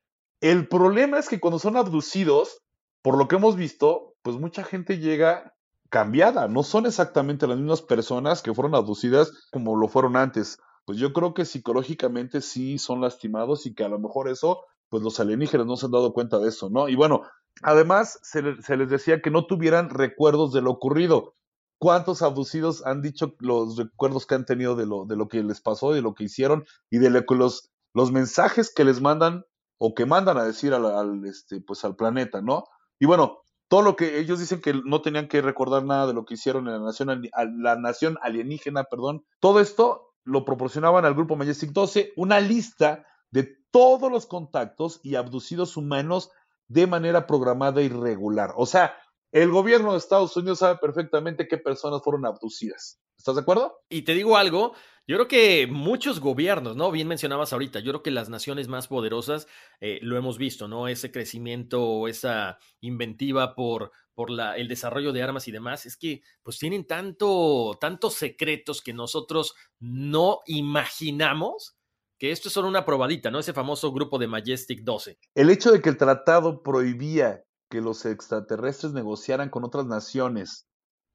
[0.41, 2.62] El problema es que cuando son abducidos,
[3.03, 5.55] por lo que hemos visto, pues mucha gente llega
[5.91, 10.59] cambiada, no son exactamente las mismas personas que fueron abducidas como lo fueron antes.
[10.85, 15.03] Pues yo creo que psicológicamente sí son lastimados y que a lo mejor eso, pues
[15.03, 16.89] los alienígenas no se han dado cuenta de eso, ¿no?
[16.89, 17.23] Y bueno,
[17.62, 21.35] además se, se les decía que no tuvieran recuerdos de lo ocurrido
[21.79, 25.61] cuántos abducidos han dicho los recuerdos que han tenido de lo, de lo que les
[25.61, 29.45] pasó, de lo que hicieron y de lo que los, los mensajes que les mandan
[29.79, 32.64] o que mandan a decir al, este, pues al planeta, ¿no?
[32.99, 36.25] Y bueno, todo lo que ellos dicen que no tenían que recordar nada de lo
[36.25, 37.22] que hicieron en la nación,
[37.59, 43.59] la nación alienígena, perdón, todo esto lo proporcionaban al grupo Majestic 12, una lista de
[43.70, 46.31] todos los contactos y abducidos humanos
[46.68, 48.53] de manera programada y regular.
[48.57, 48.97] O sea,
[49.35, 53.01] el gobierno de Estados Unidos sabe perfectamente qué personas fueron abducidas.
[53.18, 53.80] ¿Estás de acuerdo?
[53.89, 54.74] Y te digo algo,
[55.09, 56.93] yo creo que muchos gobiernos, ¿no?
[56.93, 59.49] Bien mencionabas ahorita, yo creo que las naciones más poderosas
[59.80, 60.87] eh, lo hemos visto, ¿no?
[60.87, 66.22] Ese crecimiento esa inventiva por, por la, el desarrollo de armas y demás, es que
[66.45, 71.76] pues tienen tanto, tantos secretos que nosotros no imaginamos
[72.18, 73.41] que esto es solo una probadita, ¿no?
[73.41, 75.18] Ese famoso grupo de Majestic 12.
[75.35, 80.67] El hecho de que el tratado prohibía que los extraterrestres negociaran con otras naciones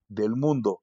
[0.07, 0.81] del mundo.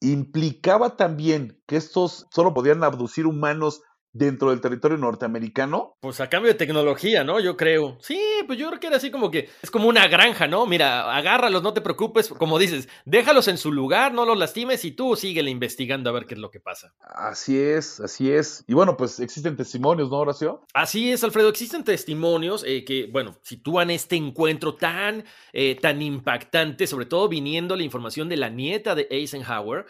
[0.00, 3.82] Implicaba también que estos solo podían abducir humanos
[4.12, 5.96] dentro del territorio norteamericano?
[6.00, 7.40] Pues a cambio de tecnología, ¿no?
[7.40, 7.98] Yo creo.
[8.00, 10.66] Sí, pues yo creo que era así como que es como una granja, ¿no?
[10.66, 14.92] Mira, agárralos, no te preocupes, como dices, déjalos en su lugar, no los lastimes y
[14.92, 16.94] tú síguele investigando a ver qué es lo que pasa.
[17.00, 18.64] Así es, así es.
[18.66, 20.64] Y bueno, pues existen testimonios, ¿no, Horacio?
[20.74, 26.86] Así es, Alfredo, existen testimonios eh, que, bueno, sitúan este encuentro tan, eh, tan impactante,
[26.86, 29.86] sobre todo viniendo la información de la nieta de Eisenhower,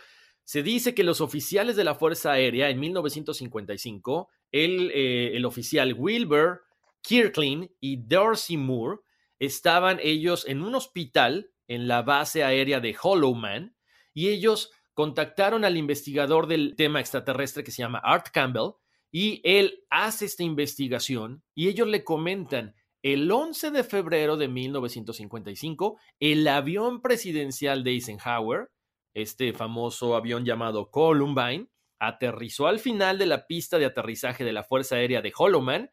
[0.50, 5.94] se dice que los oficiales de la Fuerza Aérea en 1955, el, eh, el oficial
[5.96, 6.62] Wilbur
[7.02, 8.98] Kirkland y Dorsey Moore,
[9.38, 13.76] estaban ellos en un hospital en la base aérea de Hollow Man
[14.12, 18.72] y ellos contactaron al investigador del tema extraterrestre que se llama Art Campbell
[19.12, 22.74] y él hace esta investigación y ellos le comentan
[23.04, 28.68] el 11 de febrero de 1955 el avión presidencial de Eisenhower
[29.14, 34.64] este famoso avión llamado Columbine, aterrizó al final de la pista de aterrizaje de la
[34.64, 35.90] Fuerza Aérea de Holloman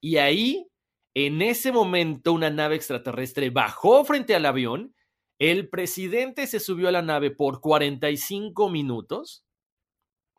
[0.00, 0.66] y ahí,
[1.14, 4.94] en ese momento, una nave extraterrestre bajó frente al avión,
[5.38, 9.44] el presidente se subió a la nave por 45 minutos,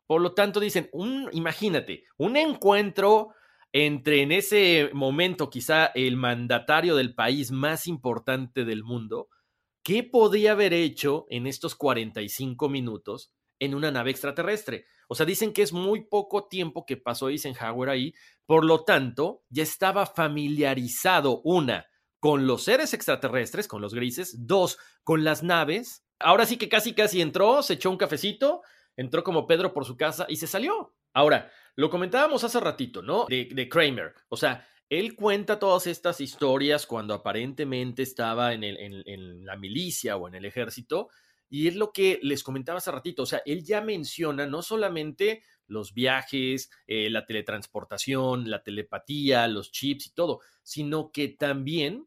[0.07, 0.89] por lo tanto dicen,
[1.31, 3.29] imagínate, un encuentro
[3.73, 9.29] entre en ese momento quizá el mandatario del país más importante del mundo,
[9.83, 14.85] ¿Qué podía haber hecho en estos 45 minutos en una nave extraterrestre?
[15.07, 18.13] O sea, dicen que es muy poco tiempo que pasó Eisenhower ahí,
[18.45, 21.87] por lo tanto, ya estaba familiarizado, una,
[22.19, 26.05] con los seres extraterrestres, con los grises, dos, con las naves.
[26.19, 28.61] Ahora sí que casi, casi entró, se echó un cafecito,
[28.95, 30.93] entró como Pedro por su casa y se salió.
[31.11, 33.25] Ahora, lo comentábamos hace ratito, ¿no?
[33.27, 34.13] De, de Kramer.
[34.29, 40.35] O sea, él cuenta todas estas historias cuando aparentemente estaba en, la milicia o en
[40.35, 41.07] el ejército,
[41.49, 45.43] y es lo que les comentaba hace ratito, o sea, él ya menciona no solamente
[45.65, 52.05] los viajes, eh, la teletransportación, la telepatía, los chips y todo, sino que también,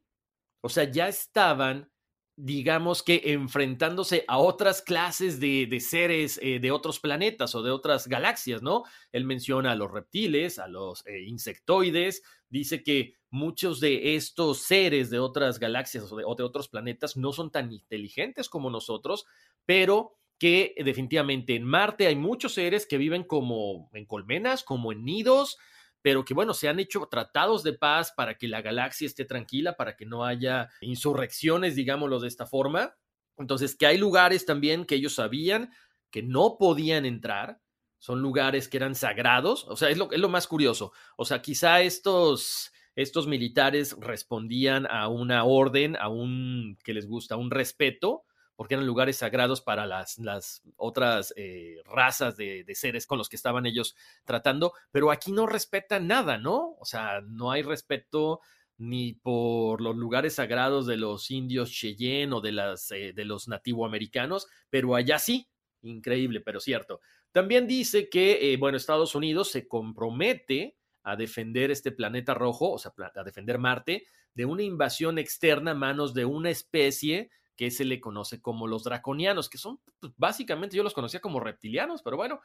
[0.61, 1.91] o sea, ya estaban
[2.37, 8.09] digamos que enfrentándose a otras clases de, seres eh, de otros planetas o de otras
[8.09, 8.83] galaxias, ¿no?
[9.13, 15.11] Él menciona a los reptiles, a los eh, insectoides, dice que muchos de estos seres
[15.11, 19.27] de otras galaxias o de, o de otros planetas no son tan inteligentes como nosotros,
[19.65, 25.05] pero que definitivamente en Marte hay muchos seres que viven como en colmenas, como en
[25.05, 25.59] nidos,
[26.05, 29.75] pero que bueno, se han hecho tratados de paz para que la galaxia esté tranquila,
[29.75, 32.95] para que no haya insurrecciones, digámoslo de esta forma.
[33.39, 35.73] Entonces, que hay lugares también que ellos sabían
[36.11, 37.59] que no podían entrar,
[37.99, 40.93] son lugares que eran sagrados, o sea, es lo, es lo más curioso.
[41.17, 47.37] O sea, quizá estos, estos militares respondían a una orden, a un, que les gusta,
[47.37, 48.25] un respeto
[48.57, 53.29] porque eran lugares sagrados para las, las otras eh, razas de, de, seres con los
[53.29, 56.77] que estaban ellos tratando, pero aquí no respetan nada, ¿no?
[56.79, 58.41] O sea, no hay respeto
[58.77, 63.49] ni por los lugares sagrados de los indios Cheyenne o de, las, eh, de los
[63.49, 65.49] nativoamericanos, pero allá sí,
[65.83, 67.01] increíble, pero cierto.
[67.33, 72.79] También dice que, eh, bueno, Estados Unidos se compromete a defender este planeta rojo, o
[72.79, 77.85] sea, a defender Marte, de una invasión externa a manos de una especie que se
[77.85, 82.17] le conoce como los draconianos, que son pues, básicamente, yo los conocía como reptilianos, pero
[82.17, 82.41] bueno,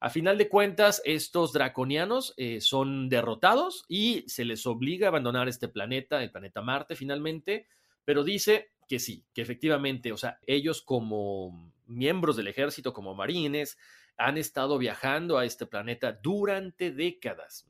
[0.00, 5.48] a final de cuentas, estos draconianos eh, son derrotados y se les obliga a abandonar
[5.48, 7.66] este planeta, el planeta Marte finalmente,
[8.04, 13.78] pero dice que sí, que efectivamente, o sea, ellos como miembros del ejército, como marines,
[14.16, 17.66] han estado viajando a este planeta durante décadas.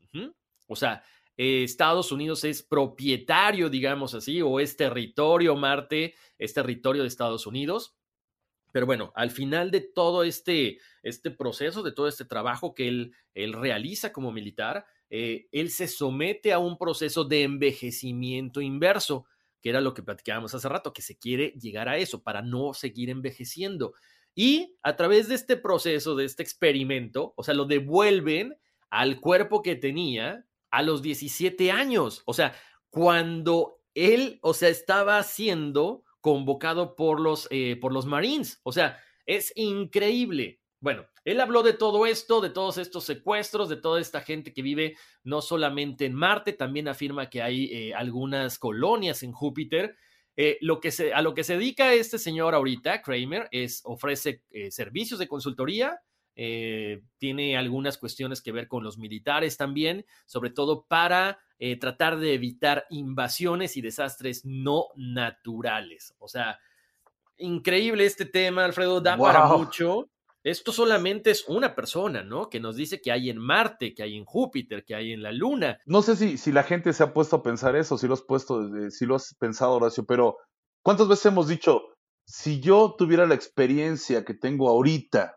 [0.66, 1.03] O sea,
[1.43, 7.47] eh, Estados Unidos es propietario, digamos así, o es territorio Marte, es territorio de Estados
[7.47, 7.97] Unidos.
[8.72, 13.14] Pero bueno, al final de todo este, este proceso, de todo este trabajo que él,
[13.32, 19.24] él realiza como militar, eh, él se somete a un proceso de envejecimiento inverso,
[19.62, 22.74] que era lo que platicábamos hace rato, que se quiere llegar a eso para no
[22.74, 23.95] seguir envejeciendo.
[24.34, 28.59] Y a través de este proceso, de este experimento, o sea, lo devuelven
[28.91, 32.22] al cuerpo que tenía a los 17 años.
[32.26, 32.54] O sea,
[32.90, 38.60] cuando él, o sea, estaba siendo convocado por los, eh, por los Marines.
[38.62, 40.60] O sea, es increíble.
[40.80, 44.62] Bueno, él habló de todo esto, de todos estos secuestros, de toda esta gente que
[44.62, 49.96] vive no solamente en Marte, también afirma que hay eh, algunas colonias en Júpiter.
[50.36, 54.42] Eh, lo que se, a lo que se dedica este señor ahorita, Kramer, es ofrece
[54.70, 56.00] servicios de consultoría,
[57.18, 62.32] tiene algunas cuestiones que ver con los militares también, sobre todo para eh, tratar de
[62.32, 66.14] evitar invasiones y desastres no naturales.
[66.18, 66.59] O sea,
[67.36, 70.09] increíble este tema, Alfredo, da para mucho.
[70.43, 72.49] Esto solamente es una persona, ¿no?
[72.49, 75.32] Que nos dice que hay en Marte, que hay en Júpiter, que hay en la
[75.32, 75.78] Luna.
[75.84, 78.22] No sé si, si la gente se ha puesto a pensar eso, si lo has
[78.22, 80.38] puesto, si lo has pensado, Horacio, pero
[80.82, 81.82] ¿cuántas veces hemos dicho,
[82.24, 85.36] si yo tuviera la experiencia que tengo ahorita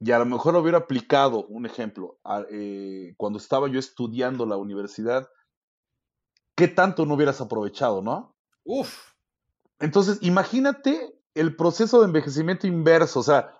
[0.00, 2.18] y a lo mejor lo hubiera aplicado, un ejemplo,
[2.50, 5.28] eh, cuando estaba yo estudiando la universidad,
[6.56, 8.36] ¿qué tanto no hubieras aprovechado, no?
[8.64, 9.12] Uf.
[9.80, 13.52] Entonces, imagínate el proceso de envejecimiento inverso, o sea,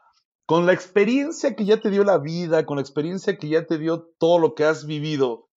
[0.47, 3.79] con la experiencia que ya te dio la vida, con la experiencia que ya te
[3.79, 5.49] dio todo lo que has vivido,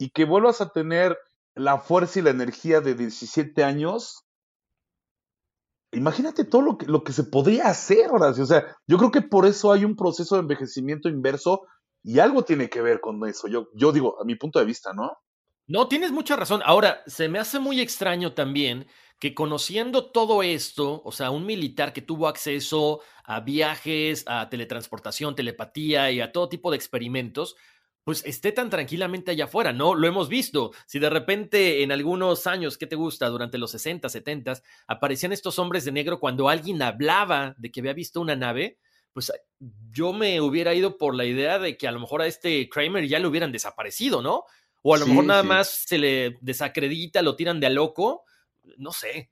[0.00, 1.18] y que vuelvas a tener
[1.54, 4.24] la fuerza y la energía de 17 años,
[5.92, 8.10] imagínate todo lo que, lo que se podría hacer.
[8.12, 11.62] O sea, yo creo que por eso hay un proceso de envejecimiento inverso
[12.02, 13.48] y algo tiene que ver con eso.
[13.48, 15.18] Yo, yo digo, a mi punto de vista, ¿no?
[15.66, 16.62] No, tienes mucha razón.
[16.64, 18.86] Ahora, se me hace muy extraño también
[19.20, 25.36] que conociendo todo esto, o sea, un militar que tuvo acceso a viajes, a teletransportación,
[25.36, 27.54] telepatía y a todo tipo de experimentos,
[28.04, 29.94] pues esté tan tranquilamente allá afuera, ¿no?
[29.94, 30.72] Lo hemos visto.
[30.86, 33.28] Si de repente en algunos años, ¿qué te gusta?
[33.28, 37.92] Durante los 60, 70, aparecían estos hombres de negro cuando alguien hablaba de que había
[37.92, 38.78] visto una nave,
[39.12, 39.32] pues
[39.90, 43.06] yo me hubiera ido por la idea de que a lo mejor a este Kramer
[43.06, 44.44] ya le hubieran desaparecido, ¿no?
[44.82, 48.24] O a lo mejor nada más se le desacredita, lo tiran de a loco.
[48.78, 49.30] No sé.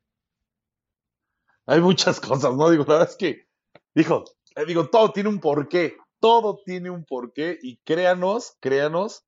[1.66, 2.70] Hay muchas cosas, ¿no?
[2.70, 3.48] Digo, la verdad es que,
[3.94, 4.24] dijo,
[4.56, 5.96] eh, digo, todo tiene un porqué.
[6.20, 7.58] Todo tiene un porqué.
[7.62, 9.24] Y créanos, créanos,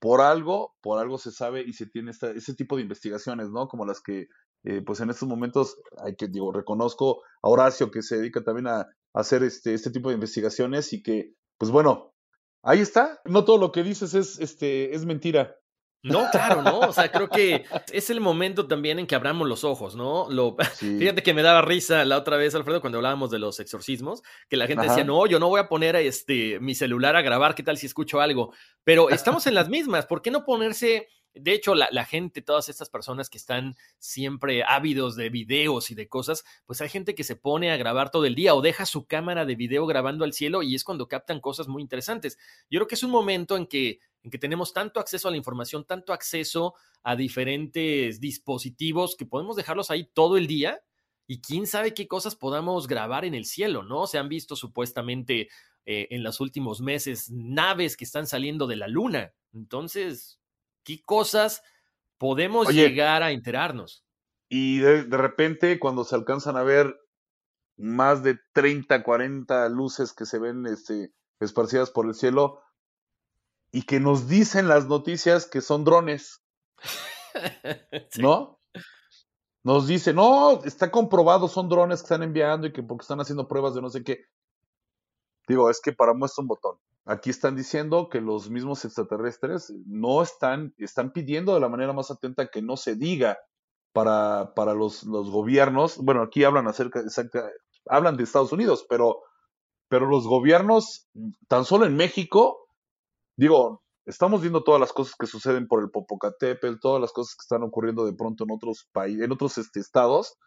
[0.00, 3.68] por algo, por algo se sabe y se tiene ese tipo de investigaciones, ¿no?
[3.68, 4.26] Como las que,
[4.64, 8.66] eh, pues en estos momentos, hay que, digo, reconozco a Horacio que se dedica también
[8.66, 12.12] a, a hacer este, este tipo de investigaciones y que, pues bueno,
[12.62, 13.20] Ahí está.
[13.24, 15.56] No todo lo que dices es, este, es mentira.
[16.02, 16.80] No, claro, ¿no?
[16.80, 20.28] O sea, creo que es el momento también en que abramos los ojos, ¿no?
[20.30, 24.22] Lo, Fíjate que me daba risa la otra vez, Alfredo, cuando hablábamos de los exorcismos,
[24.48, 27.54] que la gente decía, no, yo no voy a poner este, mi celular a grabar,
[27.54, 28.52] ¿qué tal si escucho algo?
[28.82, 32.90] Pero estamos en las mismas, ¿por qué no ponerse de hecho, la, gente, todas estas
[32.90, 37.36] personas que están siempre ávidos de videos y de cosas, pues hay gente que se
[37.36, 40.62] pone a grabar todo el día o deja su cámara de video grabando al cielo
[40.62, 42.38] y es cuando captan cosas muy interesantes.
[42.70, 45.36] Yo creo que es un momento en que, en que tenemos tanto acceso a la
[45.38, 50.82] información, tanto acceso a diferentes dispositivos que podemos dejarlos ahí todo el día
[51.26, 54.06] y quién sabe qué cosas podamos grabar en el cielo, ¿no?
[54.06, 55.48] Se han visto supuestamente
[55.86, 59.32] eh, en los últimos meses naves que están saliendo de la luna.
[59.52, 60.41] Entonces,
[60.84, 61.62] ¿Qué cosas
[62.18, 64.04] podemos llegar a enterarnos?
[64.48, 66.94] Y de, repente, cuando se alcanzan a ver
[67.76, 72.60] más de 30, 40 luces que se ven este, esparcidas por el cielo
[73.72, 76.42] y que nos dicen las noticias que son drones.
[78.18, 78.62] ¿No?
[79.64, 83.46] nos dice, no, está comprobado, son drones que están enviando y que porque están haciendo
[83.46, 84.24] pruebas de no sé qué.
[85.46, 86.78] Digo, es que para muestra un botón.
[87.04, 92.10] Aquí están diciendo que los mismos extraterrestres no están, están pidiendo de la manera más
[92.10, 93.38] atenta que no se diga
[93.92, 95.98] para, para los, los gobiernos.
[95.98, 97.50] Bueno, aquí hablan acerca, exacta,
[97.86, 99.20] hablan de Estados Unidos, pero,
[99.88, 101.08] pero los gobiernos,
[101.48, 102.68] tan solo en México,
[103.36, 107.42] digo, estamos viendo todas las cosas que suceden por el Popocatépetl, todas las cosas que
[107.42, 110.38] están ocurriendo de pronto en otros países, en otros este, estados,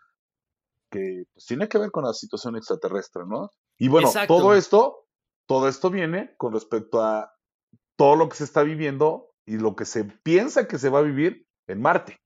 [0.89, 3.51] que pues, tiene que ver con la situación extraterrestre, ¿no?
[3.77, 5.04] Y bueno, todo esto,
[5.47, 7.33] todo esto viene con respecto a
[7.95, 11.03] todo lo que se está viviendo y lo que se piensa que se va a
[11.03, 12.17] vivir en Marte.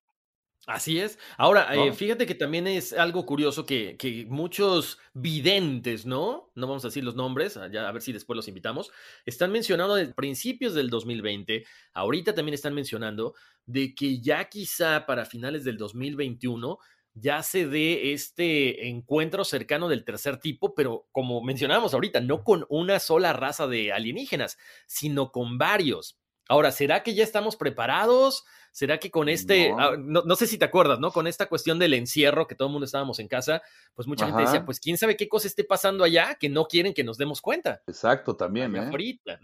[0.67, 1.17] Así es.
[1.38, 6.51] Ahora, eh, fíjate que también es algo curioso que, que, muchos videntes, ¿no?
[6.53, 8.91] No vamos a decir los nombres, a ver si después los invitamos,
[9.26, 13.34] están mencionando desde principios del 2020, ahorita también están mencionando
[13.65, 16.78] de que ya quizá para finales del 2021
[17.20, 22.65] ya se dé este encuentro cercano del tercer tipo, pero como mencionábamos ahorita, no con
[22.70, 24.57] una sola raza de alienígenas,
[24.88, 26.17] sino con varios.
[26.47, 28.43] Ahora, ¿será que ya estamos preparados?
[28.72, 30.36] ¿Será que con este, ah, no.
[30.36, 31.11] sé si te acuerdas, ¿no?
[31.11, 33.61] Con esta cuestión del encierro, que todo el mundo estábamos en casa,
[33.93, 36.93] pues mucha gente decía, pues quién sabe qué cosa esté pasando allá que no quieren
[36.93, 37.84] que nos demos cuenta.
[37.86, 38.76] Exacto, también.
[38.76, 38.80] ¿eh?
[38.80, 39.39] Ahorita.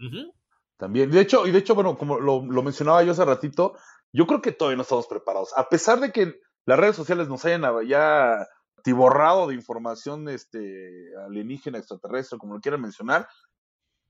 [0.76, 1.10] También.
[1.10, 3.76] De hecho, y de hecho, bueno, como lo, lo mencionaba yo hace ratito,
[4.12, 5.50] yo creo que todavía no estamos preparados.
[5.56, 8.46] A pesar de que las redes sociales nos hayan ya
[8.82, 13.28] tiborrado de información este, alienígena, extraterrestre, como lo quieran mencionar,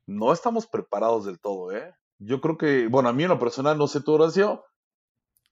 [0.07, 1.95] no estamos preparados del todo, ¿eh?
[2.19, 4.65] Yo creo que, bueno, a mí en lo personal, no sé tu Horacio,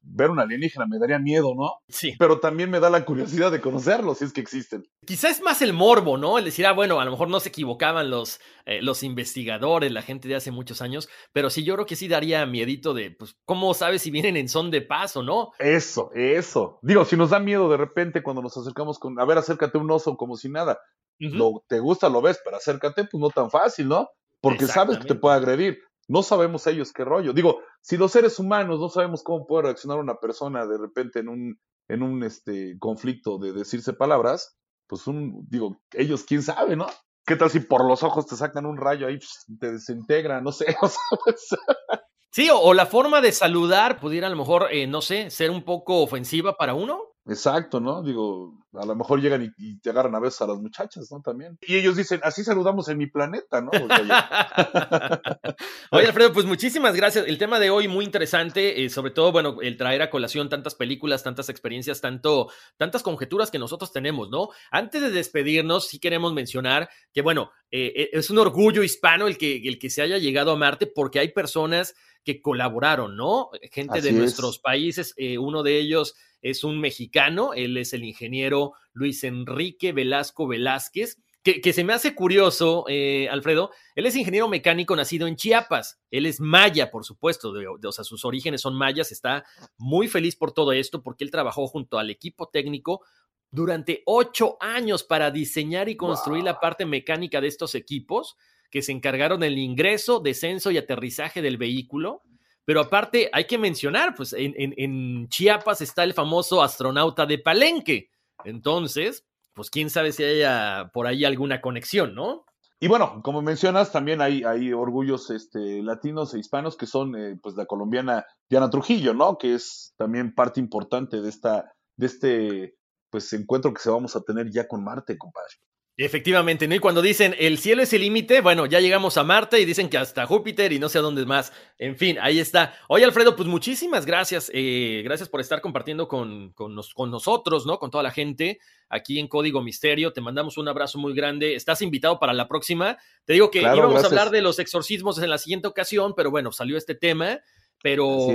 [0.06, 1.80] ver un alienígena me daría miedo, ¿no?
[1.88, 2.14] Sí.
[2.18, 4.84] Pero también me da la curiosidad de conocerlos, si es que existen.
[5.06, 6.38] Quizás es más el morbo, ¿no?
[6.38, 10.02] El decir, ah, bueno, a lo mejor no se equivocaban los, eh, los investigadores, la
[10.02, 13.36] gente de hace muchos años, pero sí yo creo que sí daría miedito de, pues,
[13.44, 15.50] ¿cómo sabes si vienen en son de paz o no?
[15.58, 16.78] Eso, eso.
[16.82, 19.90] Digo, si nos da miedo de repente cuando nos acercamos con, a ver, acércate un
[19.90, 20.78] oso como si nada.
[21.18, 24.08] lo, te gusta, lo ves, pero acércate, pues no tan fácil, ¿no?
[24.40, 25.78] Porque sabes que te puede agredir.
[26.08, 27.32] No sabemos ellos qué rollo.
[27.32, 31.28] Digo, si los seres humanos no sabemos cómo puede reaccionar una persona de repente en
[31.28, 36.86] un, en un este, conflicto de decirse palabras, pues un, digo, ellos quién sabe, ¿no?
[37.26, 39.18] ¿Qué tal si por los ojos te sacan un rayo ahí,
[39.58, 40.76] te desintegra, no sé,
[42.34, 45.62] Sí, o, la forma de saludar pudiera a lo mejor, eh, no sé, ser un
[45.62, 47.13] poco ofensiva para uno.
[47.26, 48.02] Exacto, ¿no?
[48.02, 51.22] Digo, a lo mejor llegan y, te agarran a veces a las muchachas, ¿no?
[51.22, 51.58] También.
[51.62, 53.70] Y ellos dicen, así saludamos en mi planeta, ¿no?
[55.90, 57.26] Oye, Alfredo, pues muchísimas gracias.
[57.26, 60.74] El tema de hoy muy interesante, eh, sobre todo, bueno, el traer a colación tantas
[60.74, 64.50] películas, tantas experiencias, tanto, tantas conjeturas que nosotros tenemos, ¿no?
[64.70, 69.38] Antes de despedirnos, sí queremos mencionar que, bueno, eh, eh, es un orgullo hispano el
[69.38, 73.48] que, el que se haya llegado a Marte porque hay personas que colaboraron, ¿no?
[73.70, 76.14] Gente de nuestros países, uno de ellos
[76.44, 82.14] es un mexicano, él es el ingeniero Luis Enrique Velasco Velázquez, que, se me hace
[82.14, 87.52] curioso, eh, Alfredo, él es ingeniero mecánico nacido en Chiapas, él es maya, por supuesto,
[87.52, 89.44] o sea, sus orígenes son mayas, está
[89.76, 93.02] muy feliz por todo esto porque él trabajó junto al equipo técnico
[93.50, 98.36] durante ocho años para diseñar y construir la parte mecánica de estos equipos
[98.70, 102.22] que se encargaron del ingreso, descenso y aterrizaje del vehículo
[102.64, 108.10] pero aparte, hay que mencionar, pues en, Chiapas está el famoso astronauta de Palenque.
[108.44, 112.44] Entonces, pues quién sabe si haya por ahí alguna conexión, ¿no?
[112.80, 117.38] Y bueno, como mencionas, también hay, hay orgullos este, latinos e hispanos que son eh,
[117.42, 119.38] pues la colombiana Diana Trujillo, ¿no?
[119.38, 122.74] Que es también parte importante de esta, de este
[123.10, 125.54] pues encuentro que se vamos a tener ya con Marte, compadre.
[125.96, 126.74] Efectivamente, ¿no?
[126.74, 129.88] Y cuando dicen el cielo es el límite, bueno, ya llegamos a Marte y dicen
[129.88, 131.52] que hasta Júpiter y no sé a dónde más.
[131.78, 132.74] En fin, ahí está.
[132.88, 134.50] Oye, Alfredo, pues muchísimas gracias.
[134.52, 137.78] Eh, gracias por estar compartiendo con, con, nosotros, ¿no?
[137.78, 140.12] Con toda la gente aquí en Código Misterio.
[140.12, 141.54] Te mandamos un abrazo muy grande.
[141.54, 142.98] Estás invitado para la próxima.
[143.24, 146.50] Te digo que íbamos a hablar de los exorcismos en la siguiente ocasión, pero bueno,
[146.50, 147.40] salió este tema
[147.84, 148.28] pero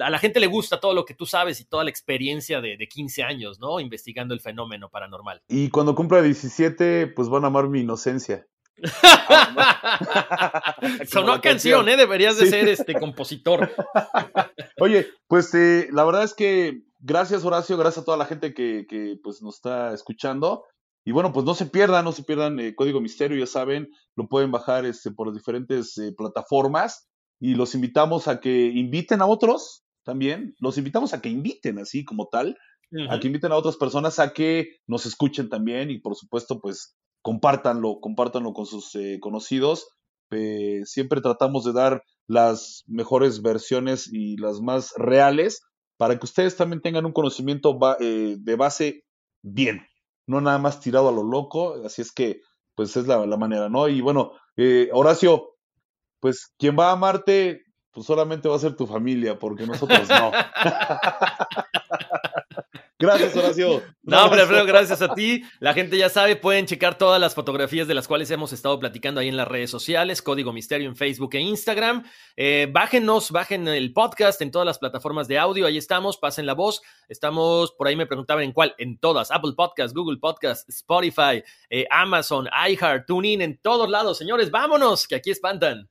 [0.00, 2.76] a la gente le gusta todo lo que tú sabes y toda la experiencia de,
[2.76, 3.80] de, 15 años, ¿no?
[3.80, 5.42] Investigando el fenómeno paranormal.
[5.48, 8.46] Y cuando cumpla 17, pues van a amar mi inocencia.
[11.08, 11.96] Sonó canción, ¿eh?
[11.96, 13.72] Deberías de ser este compositor.
[14.78, 18.86] Oye, pues eh, la verdad es que gracias Horacio, gracias a toda la gente que,
[18.88, 20.62] que pues nos está escuchando.
[21.04, 24.28] Y bueno, pues no se pierdan, no se pierdan eh, Código Misterio, ya saben, lo
[24.28, 27.08] pueden bajar este, por las diferentes eh, plataformas
[27.40, 32.04] y los invitamos a que inviten a otros también, los invitamos a que inviten así
[32.04, 32.56] como tal,
[33.10, 36.96] a que inviten a otras personas a que nos escuchen también y por supuesto pues
[37.22, 39.88] compártanlo, compártanlo con sus eh, conocidos.
[40.84, 45.62] siempre tratamos de dar las mejores versiones y las más reales
[45.96, 49.04] para que ustedes también tengan un conocimiento eh, de base
[49.42, 49.86] bien,
[50.26, 52.40] no nada más tirado a lo loco, así es que
[52.74, 53.88] pues es la, manera, ¿no?
[53.88, 55.55] Y bueno, eh, Horacio,
[56.20, 60.32] pues quien va a amarte, pues solamente va a ser tu familia, porque nosotros no.
[62.98, 63.82] Gracias, Horacio.
[64.02, 65.42] No, hombre, Alfredo, gracias a ti.
[65.60, 69.20] La gente ya sabe, pueden checar todas las fotografías de las cuales hemos estado platicando
[69.20, 72.04] ahí en las redes sociales, Código Misterio en Facebook e Instagram.
[72.36, 76.54] Eh, bájenos, bajen el podcast en todas las plataformas de audio, ahí estamos, pasen la
[76.54, 76.80] voz.
[77.08, 81.86] Estamos, por ahí me preguntaban en cuál, en todas, Apple Podcast, Google Podcast, Spotify, eh,
[81.90, 84.16] Amazon, iHeart, TuneIn, en todos lados.
[84.16, 85.90] Señores, vámonos, que aquí espantan.